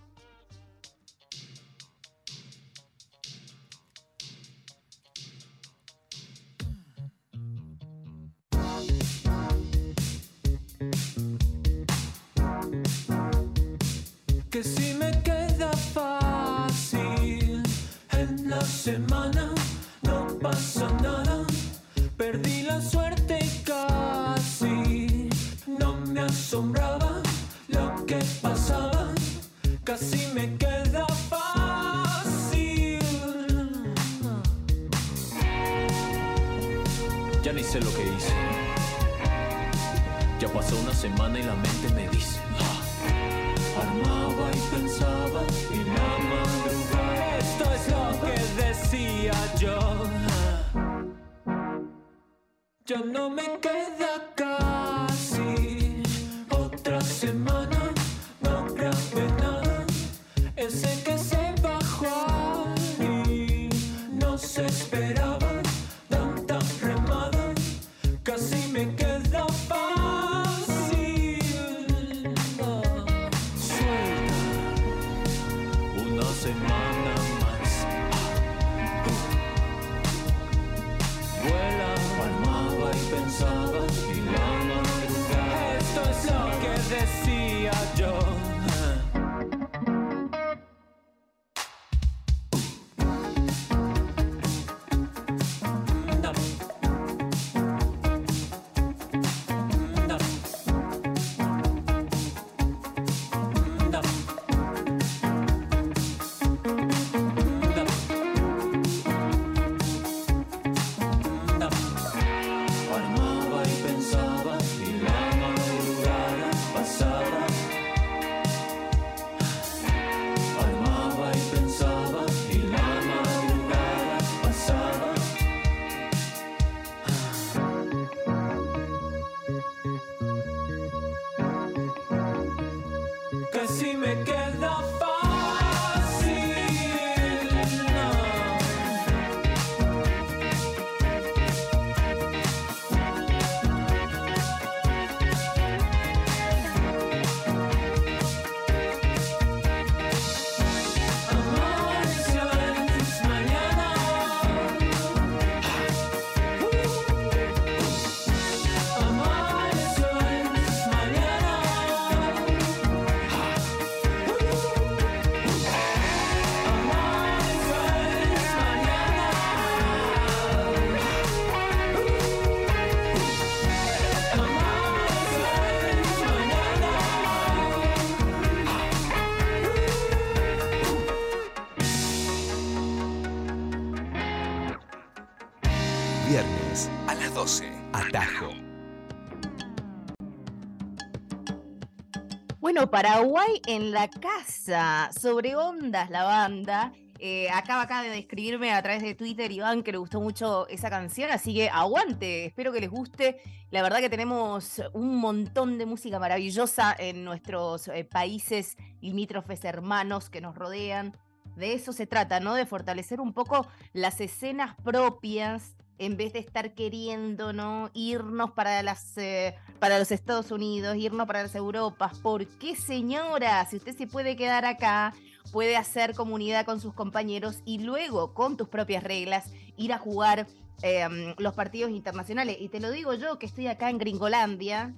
Paraguay 192.88 193.61
en 193.67 193.91
la 193.91 194.09
casa, 194.09 195.09
sobre 195.19 195.55
ondas 195.55 196.09
la 196.09 196.23
banda. 196.23 196.93
Eh, 197.19 197.49
acaba 197.49 197.82
acá 197.82 198.01
de 198.01 198.09
describirme 198.09 198.71
a 198.71 198.82
través 198.82 199.03
de 199.03 199.13
Twitter 199.13 199.51
Iván 199.51 199.84
que 199.84 199.91
le 199.91 199.97
gustó 199.97 200.21
mucho 200.21 200.65
esa 200.69 200.89
canción, 200.89 201.30
así 201.32 201.53
que 201.53 201.69
aguante, 201.69 202.45
espero 202.45 202.71
que 202.71 202.80
les 202.80 202.89
guste. 202.89 203.41
La 203.71 203.82
verdad 203.82 203.99
que 203.99 204.09
tenemos 204.09 204.82
un 204.93 205.17
montón 205.17 205.77
de 205.77 205.86
música 205.86 206.19
maravillosa 206.19 206.95
en 206.97 207.25
nuestros 207.25 207.89
eh, 207.89 208.05
países 208.05 208.77
limítrofes 209.01 209.65
hermanos 209.65 210.30
que 210.30 210.39
nos 210.39 210.55
rodean. 210.55 211.17
De 211.57 211.73
eso 211.73 211.91
se 211.91 212.07
trata, 212.07 212.39
¿no? 212.39 212.55
De 212.55 212.65
fortalecer 212.65 213.19
un 213.19 213.34
poco 213.34 213.67
las 213.91 214.21
escenas 214.21 214.75
propias 214.84 215.75
en 215.99 216.17
vez 216.17 216.33
de 216.33 216.39
estar 216.39 216.73
queriendo, 216.73 217.53
¿no? 217.53 217.91
Irnos 217.93 218.51
para 218.51 218.81
las 218.81 219.17
eh, 219.17 219.55
para 219.79 219.99
los 219.99 220.11
Estados 220.11 220.51
Unidos, 220.51 220.95
irnos 220.97 221.27
para 221.27 221.43
las 221.43 221.53
Europas. 221.55 222.17
¿Por 222.19 222.47
qué, 222.57 222.75
señora? 222.75 223.65
Si 223.69 223.77
usted 223.77 223.95
se 223.95 224.07
puede 224.07 224.35
quedar 224.35 224.65
acá, 224.65 225.13
puede 225.51 225.77
hacer 225.77 226.15
comunidad 226.15 226.65
con 226.65 226.79
sus 226.79 226.93
compañeros 226.93 227.61
y 227.65 227.79
luego, 227.79 228.33
con 228.33 228.57
tus 228.57 228.69
propias 228.69 229.03
reglas, 229.03 229.51
ir 229.77 229.93
a 229.93 229.97
jugar 229.97 230.47
eh, 230.81 231.35
los 231.37 231.53
partidos 231.53 231.91
internacionales. 231.91 232.57
Y 232.59 232.69
te 232.69 232.79
lo 232.79 232.91
digo 232.91 233.13
yo, 233.13 233.37
que 233.37 233.45
estoy 233.45 233.67
acá 233.67 233.89
en 233.89 233.97
Gringolandia, 233.97 234.93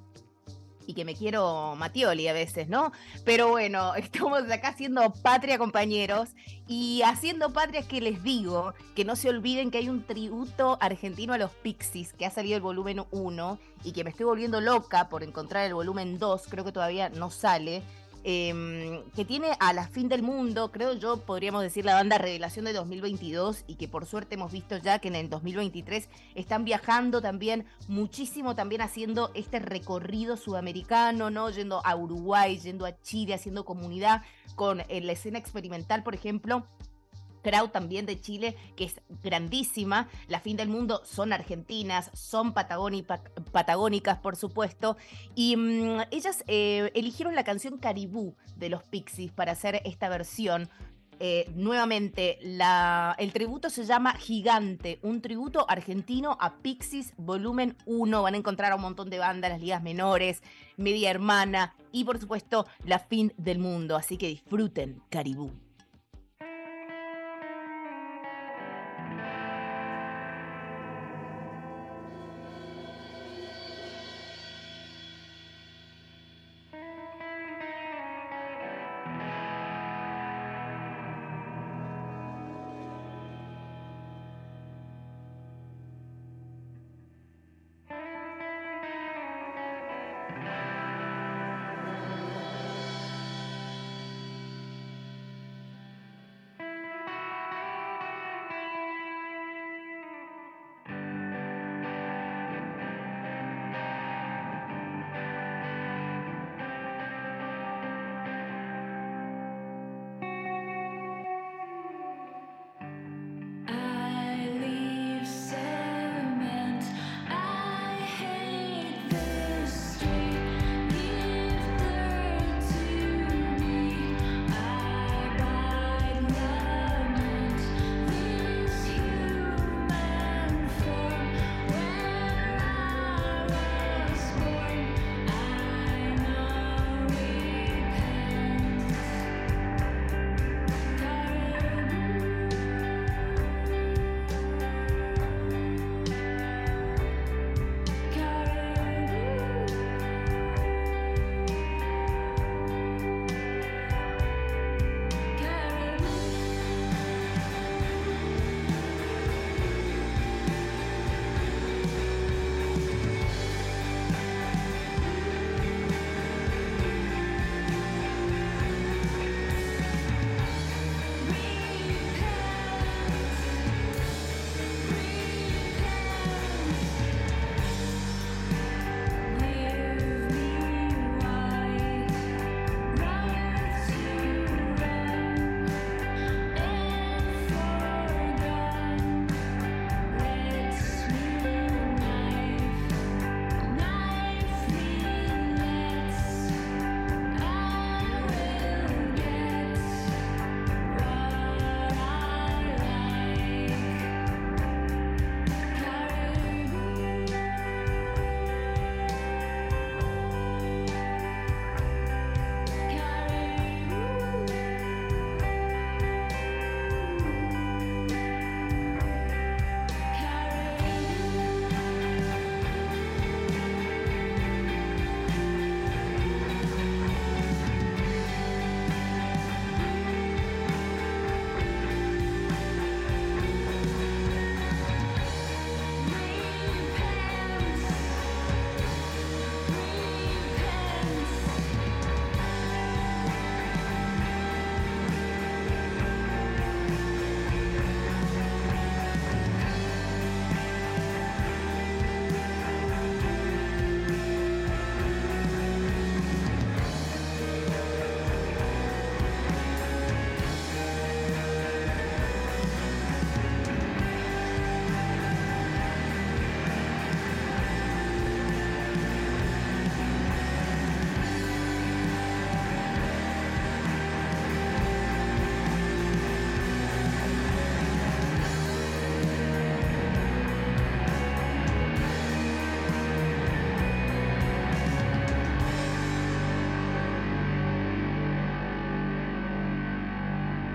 y 0.92 0.94
que 0.94 1.06
me 1.06 1.16
quiero 1.16 1.76
Matioli 1.78 2.28
a 2.28 2.34
veces, 2.34 2.68
¿no? 2.68 2.92
Pero 3.24 3.48
bueno, 3.48 3.96
estamos 3.96 4.44
acá 4.52 4.70
haciendo 4.70 5.14
patria, 5.24 5.58
compañeros, 5.58 6.30
y 6.68 7.02
haciendo 7.04 7.52
patria 7.52 7.82
que 7.88 8.02
les 8.02 8.22
digo 8.24 8.74
que 8.96 9.06
no 9.06 9.16
se 9.16 9.30
olviden 9.30 9.72
que 9.72 9.80
hay 9.80 9.90
un 9.90 10.04
tributo 10.04 10.78
argentino 10.82 11.34
a 11.34 11.38
los 11.38 11.52
Pixies, 11.52 12.14
que 12.14 12.26
ha 12.26 12.30
salido 12.30 12.58
el 12.58 12.62
volumen 12.62 13.04
1 13.12 13.60
y 13.84 13.94
que 13.94 14.04
me 14.04 14.10
estoy 14.10 14.26
volviendo 14.26 14.62
loca 14.62 15.10
por 15.10 15.24
encontrar 15.24 15.66
el 15.66 15.74
volumen 15.74 16.20
2, 16.20 16.48
creo 16.50 16.66
que 16.66 16.72
todavía 16.72 17.10
no 17.10 17.32
sale. 17.32 17.84
Em, 18.24 19.04
que 19.16 19.26
tiene 19.26 19.50
a 19.60 19.74
la 19.74 19.88
fin 19.88 20.10
del 20.10 20.24
mundo, 20.24 20.72
creo 20.72 20.94
yo, 20.94 21.18
podríamos 21.18 21.62
decir 21.62 21.86
la 21.86 21.94
banda 21.94 22.18
Revelación 22.18 22.66
de 22.66 22.74
2022 22.74 23.64
y 23.68 23.76
que 23.76 23.88
por 23.88 24.06
suerte 24.06 24.36
hemos 24.36 24.52
visto 24.52 24.78
ya 24.78 25.00
que 25.00 25.08
en 25.08 25.16
el 25.16 25.30
2023 25.30 26.10
están 26.36 26.66
viajando 26.66 27.22
también 27.22 27.66
muchísimo, 27.88 28.56
también 28.56 28.82
haciendo 28.82 29.32
este 29.34 29.60
recorrido 29.60 30.38
sudamericano, 30.38 31.30
¿no? 31.30 31.50
Yendo 31.50 31.82
a 31.86 31.96
Uruguay, 31.96 32.58
yendo 32.60 32.86
a 32.86 33.00
Chile, 33.02 33.34
haciendo 33.34 33.66
comunidad 33.66 34.22
con 34.56 34.82
eh, 34.82 35.02
la 35.02 35.14
escena 35.14 35.40
experimental, 35.40 36.04
por 36.04 36.16
ejemplo. 36.16 36.66
Crowd 37.42 37.70
también 37.70 38.06
de 38.06 38.20
Chile, 38.20 38.56
que 38.76 38.86
es 38.86 39.02
grandísima. 39.24 40.08
La 40.28 40.40
fin 40.40 40.58
del 40.58 40.70
mundo 40.70 41.02
son 41.06 41.34
argentinas, 41.34 42.12
son 42.14 42.54
patagónica- 42.54 43.22
patagónicas, 43.52 44.18
por 44.20 44.36
supuesto. 44.36 44.98
Y 45.36 45.56
mm, 45.58 46.02
ellas 46.12 46.44
eh, 46.48 46.92
eligieron 46.96 47.36
la 47.36 47.44
canción 47.44 47.78
Caribú 47.78 48.36
de 48.56 48.70
los 48.70 48.84
Pixies 48.84 49.32
para 49.32 49.54
hacer 49.54 49.82
esta 49.86 50.10
versión. 50.10 50.70
Eh, 51.24 51.52
nuevamente, 51.54 52.40
el 52.42 53.32
tributo 53.32 53.70
se 53.70 53.86
llama 53.86 54.14
Gigante, 54.16 54.98
un 55.04 55.22
tributo 55.22 55.70
argentino 55.70 56.36
a 56.40 56.56
Pixies 56.64 57.14
volumen 57.16 57.78
1. 57.86 58.24
Van 58.24 58.34
a 58.34 58.38
encontrar 58.38 58.72
a 58.72 58.76
un 58.76 58.82
montón 58.82 59.12
de 59.12 59.20
bandas, 59.20 59.52
las 59.52 59.62
ligas 59.62 59.84
menores, 59.84 60.42
Media 60.78 61.12
Hermana 61.12 61.76
y 61.92 62.06
por 62.06 62.18
supuesto 62.20 62.66
La 62.86 62.98
Fin 62.98 63.34
del 63.38 63.60
Mundo. 63.60 63.96
Así 63.96 64.18
que 64.18 64.30
disfruten 64.30 65.04
Caribú. 65.10 65.52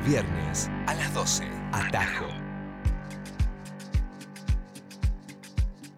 Viernes 0.07 0.71
a 0.87 0.95
las 0.95 1.13
12. 1.15 1.49
Atajo. 1.73 2.27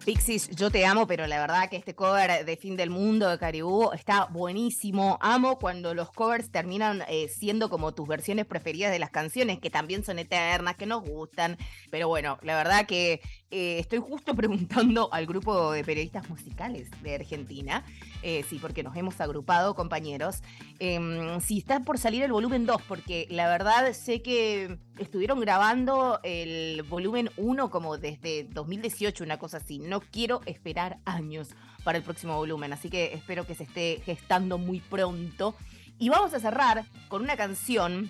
Pixies, 0.03 0.49
yo 0.49 0.71
te 0.71 0.83
amo, 0.83 1.05
pero 1.05 1.27
la 1.27 1.39
verdad 1.39 1.69
que 1.69 1.75
este 1.75 1.93
cover 1.93 2.43
de 2.43 2.57
Fin 2.57 2.75
del 2.75 2.89
Mundo 2.89 3.29
de 3.29 3.37
Caribú 3.37 3.91
está 3.91 4.25
buenísimo. 4.25 5.19
Amo 5.21 5.59
cuando 5.59 5.93
los 5.93 6.09
covers 6.11 6.49
terminan 6.49 7.03
eh, 7.07 7.27
siendo 7.27 7.69
como 7.69 7.93
tus 7.93 8.07
versiones 8.07 8.47
preferidas 8.47 8.91
de 8.91 8.97
las 8.97 9.11
canciones, 9.11 9.59
que 9.59 9.69
también 9.69 10.03
son 10.03 10.17
eternas, 10.17 10.75
que 10.75 10.87
nos 10.87 11.03
gustan. 11.03 11.55
Pero 11.91 12.07
bueno, 12.07 12.39
la 12.41 12.55
verdad 12.55 12.87
que 12.87 13.21
eh, 13.51 13.79
estoy 13.79 13.99
justo 13.99 14.35
preguntando 14.35 15.09
al 15.11 15.25
grupo 15.25 15.71
de 15.71 15.83
periodistas 15.83 16.29
musicales 16.29 16.89
de 17.01 17.15
Argentina, 17.15 17.83
eh, 18.21 18.43
sí, 18.47 18.59
porque 18.59 18.83
nos 18.83 18.95
hemos 18.95 19.19
agrupado, 19.21 19.75
compañeros, 19.75 20.41
em, 20.79 21.39
si 21.41 21.57
está 21.57 21.79
por 21.79 21.97
salir 21.97 22.23
el 22.23 22.31
volumen 22.31 22.65
2, 22.65 22.81
porque 22.87 23.27
la 23.29 23.47
verdad 23.47 23.91
sé 23.93 24.21
que 24.21 24.77
estuvieron 24.97 25.39
grabando 25.39 26.19
el 26.23 26.83
volumen 26.83 27.29
1 27.37 27.69
como 27.69 27.97
desde 27.97 28.43
2018, 28.43 29.23
una 29.23 29.39
cosa 29.39 29.57
así. 29.57 29.79
No 29.79 30.01
quiero 30.01 30.41
esperar 30.45 30.99
años 31.05 31.49
para 31.83 31.97
el 31.97 32.03
próximo 32.03 32.35
volumen, 32.35 32.73
así 32.73 32.89
que 32.89 33.13
espero 33.13 33.47
que 33.47 33.55
se 33.55 33.63
esté 33.63 34.01
gestando 34.05 34.57
muy 34.57 34.79
pronto. 34.79 35.55
Y 35.97 36.09
vamos 36.09 36.33
a 36.33 36.39
cerrar 36.39 36.85
con 37.09 37.23
una 37.23 37.35
canción 37.35 38.09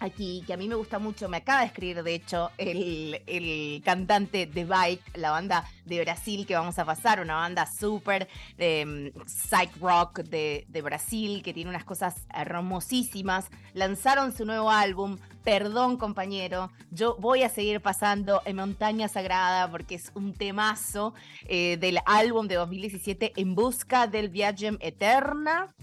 aquí 0.00 0.42
que 0.46 0.52
a 0.52 0.56
mí 0.56 0.68
me 0.68 0.74
gusta 0.74 0.98
mucho, 0.98 1.28
me 1.28 1.38
acaba 1.38 1.60
de 1.60 1.66
escribir 1.66 2.02
de 2.02 2.14
hecho 2.14 2.50
el, 2.58 3.20
el 3.26 3.82
cantante 3.84 4.46
de 4.46 4.64
Bike, 4.64 5.16
la 5.16 5.30
banda 5.30 5.64
de 5.84 6.00
Brasil 6.02 6.46
que 6.46 6.54
vamos 6.54 6.78
a 6.78 6.84
pasar, 6.84 7.20
una 7.20 7.36
banda 7.36 7.66
súper 7.66 8.28
de 8.56 9.12
psych 9.26 9.76
rock 9.80 10.20
de, 10.20 10.66
de 10.68 10.82
Brasil 10.82 11.42
que 11.42 11.54
tiene 11.54 11.70
unas 11.70 11.84
cosas 11.84 12.26
hermosísimas. 12.34 13.46
Lanzaron 13.74 14.36
su 14.36 14.44
nuevo 14.44 14.70
álbum, 14.70 15.18
perdón 15.44 15.96
compañero, 15.96 16.70
yo 16.90 17.16
voy 17.18 17.42
a 17.42 17.48
seguir 17.48 17.80
pasando 17.80 18.42
en 18.44 18.56
Montaña 18.56 19.08
Sagrada 19.08 19.70
porque 19.70 19.96
es 19.96 20.10
un 20.14 20.34
temazo 20.34 21.14
eh, 21.46 21.76
del 21.78 21.98
álbum 22.06 22.48
de 22.48 22.56
2017 22.56 23.32
En 23.36 23.54
Busca 23.54 24.06
del 24.06 24.28
Viagem 24.28 24.78
Eterna. 24.80 25.74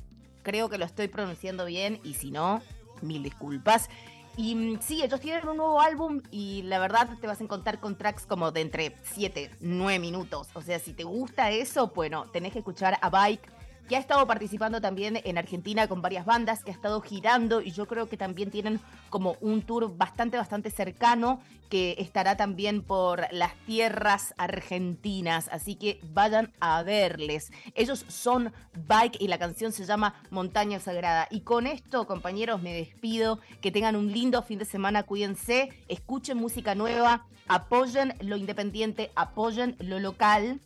Creo 0.43 0.69
que 0.69 0.77
lo 0.77 0.85
estoy 0.85 1.07
pronunciando 1.07 1.65
bien 1.65 1.99
y 2.03 2.13
si 2.13 2.29
no, 2.29 2.61
mil 3.05 3.23
disculpas. 3.23 3.89
Y 4.37 4.55
mm, 4.55 4.81
sí, 4.81 5.01
ellos 5.01 5.19
tienen 5.21 5.47
un 5.47 5.57
nuevo 5.57 5.81
álbum 5.81 6.21
y 6.31 6.63
la 6.63 6.79
verdad 6.79 7.09
te 7.19 7.27
vas 7.27 7.39
a 7.39 7.43
encontrar 7.43 7.79
con 7.79 7.97
tracks 7.97 8.25
como 8.25 8.51
de 8.51 8.61
entre 8.61 8.95
7, 9.03 9.51
9 9.61 9.99
minutos. 9.99 10.49
O 10.53 10.61
sea, 10.61 10.79
si 10.79 10.93
te 10.93 11.03
gusta 11.03 11.51
eso, 11.51 11.87
bueno, 11.95 12.25
tenés 12.31 12.51
que 12.51 12.59
escuchar 12.59 12.97
a 13.01 13.09
Bike, 13.09 13.49
que 13.87 13.95
ha 13.95 13.99
estado 13.99 14.25
participando 14.27 14.81
también 14.81 15.19
en 15.23 15.37
Argentina 15.37 15.87
con 15.87 16.01
varias 16.01 16.25
bandas, 16.25 16.63
que 16.63 16.71
ha 16.71 16.73
estado 16.73 17.01
girando 17.01 17.61
y 17.61 17.71
yo 17.71 17.87
creo 17.87 18.07
que 18.09 18.17
también 18.17 18.51
tienen 18.51 18.79
como 19.09 19.37
un 19.41 19.61
tour 19.61 19.95
bastante, 19.95 20.37
bastante 20.37 20.71
cercano 20.71 21.39
que 21.69 21.95
estará 21.97 22.37
también 22.37 22.81
por 22.81 23.25
las 23.31 23.55
tierras 23.65 24.33
argentinas, 24.37 25.49
así 25.51 25.75
que 25.75 25.99
vayan 26.13 26.51
a 26.59 26.83
verles. 26.83 27.51
Ellos 27.73 28.05
son 28.07 28.53
Bike 28.87 29.17
y 29.19 29.27
la 29.27 29.39
canción 29.39 29.71
se 29.71 29.85
llama 29.85 30.15
Montaña 30.29 30.79
Sagrada. 30.79 31.27
Y 31.31 31.41
con 31.41 31.67
esto, 31.67 32.05
compañeros, 32.05 32.61
me 32.61 32.73
despido. 32.73 33.39
Que 33.61 33.71
tengan 33.71 33.95
un 33.95 34.11
lindo 34.11 34.41
fin 34.43 34.59
de 34.59 34.65
semana, 34.65 35.03
cuídense, 35.03 35.69
escuchen 35.87 36.37
música 36.37 36.75
nueva, 36.75 37.25
apoyen 37.47 38.13
lo 38.19 38.37
independiente, 38.37 39.11
apoyen 39.15 39.75
lo 39.79 39.99
local 39.99 40.59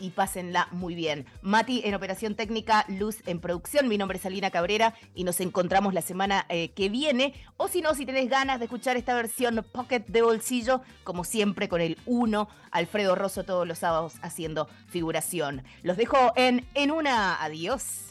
y 0.00 0.10
pásenla 0.10 0.68
muy 0.72 0.94
bien. 0.94 1.26
Mati 1.42 1.82
en 1.84 1.94
operación 1.94 2.34
técnica, 2.34 2.84
Luz 2.88 3.18
en 3.26 3.40
producción. 3.40 3.88
Mi 3.88 3.98
nombre 3.98 4.18
es 4.18 4.26
Alina 4.26 4.50
Cabrera 4.50 4.94
y 5.14 5.24
nos 5.24 5.40
encontramos 5.40 5.94
la 5.94 6.02
semana 6.02 6.46
eh, 6.48 6.70
que 6.70 6.88
viene. 6.88 7.34
O 7.56 7.68
si 7.68 7.80
no, 7.80 7.94
si 7.94 8.06
tenés 8.06 8.28
ganas 8.28 8.58
de 8.58 8.66
escuchar 8.66 8.96
esta 8.96 9.14
versión 9.14 9.64
Pocket 9.72 10.04
de 10.06 10.22
bolsillo, 10.22 10.82
como 11.04 11.24
siempre 11.24 11.68
con 11.68 11.80
el 11.80 11.98
1, 12.06 12.48
Alfredo 12.70 13.14
Rosso 13.14 13.44
todos 13.44 13.66
los 13.66 13.78
sábados 13.78 14.14
haciendo 14.22 14.68
figuración. 14.88 15.62
Los 15.82 15.96
dejo 15.96 16.32
en 16.36 16.66
En 16.74 16.90
una. 16.90 17.42
Adiós. 17.42 18.07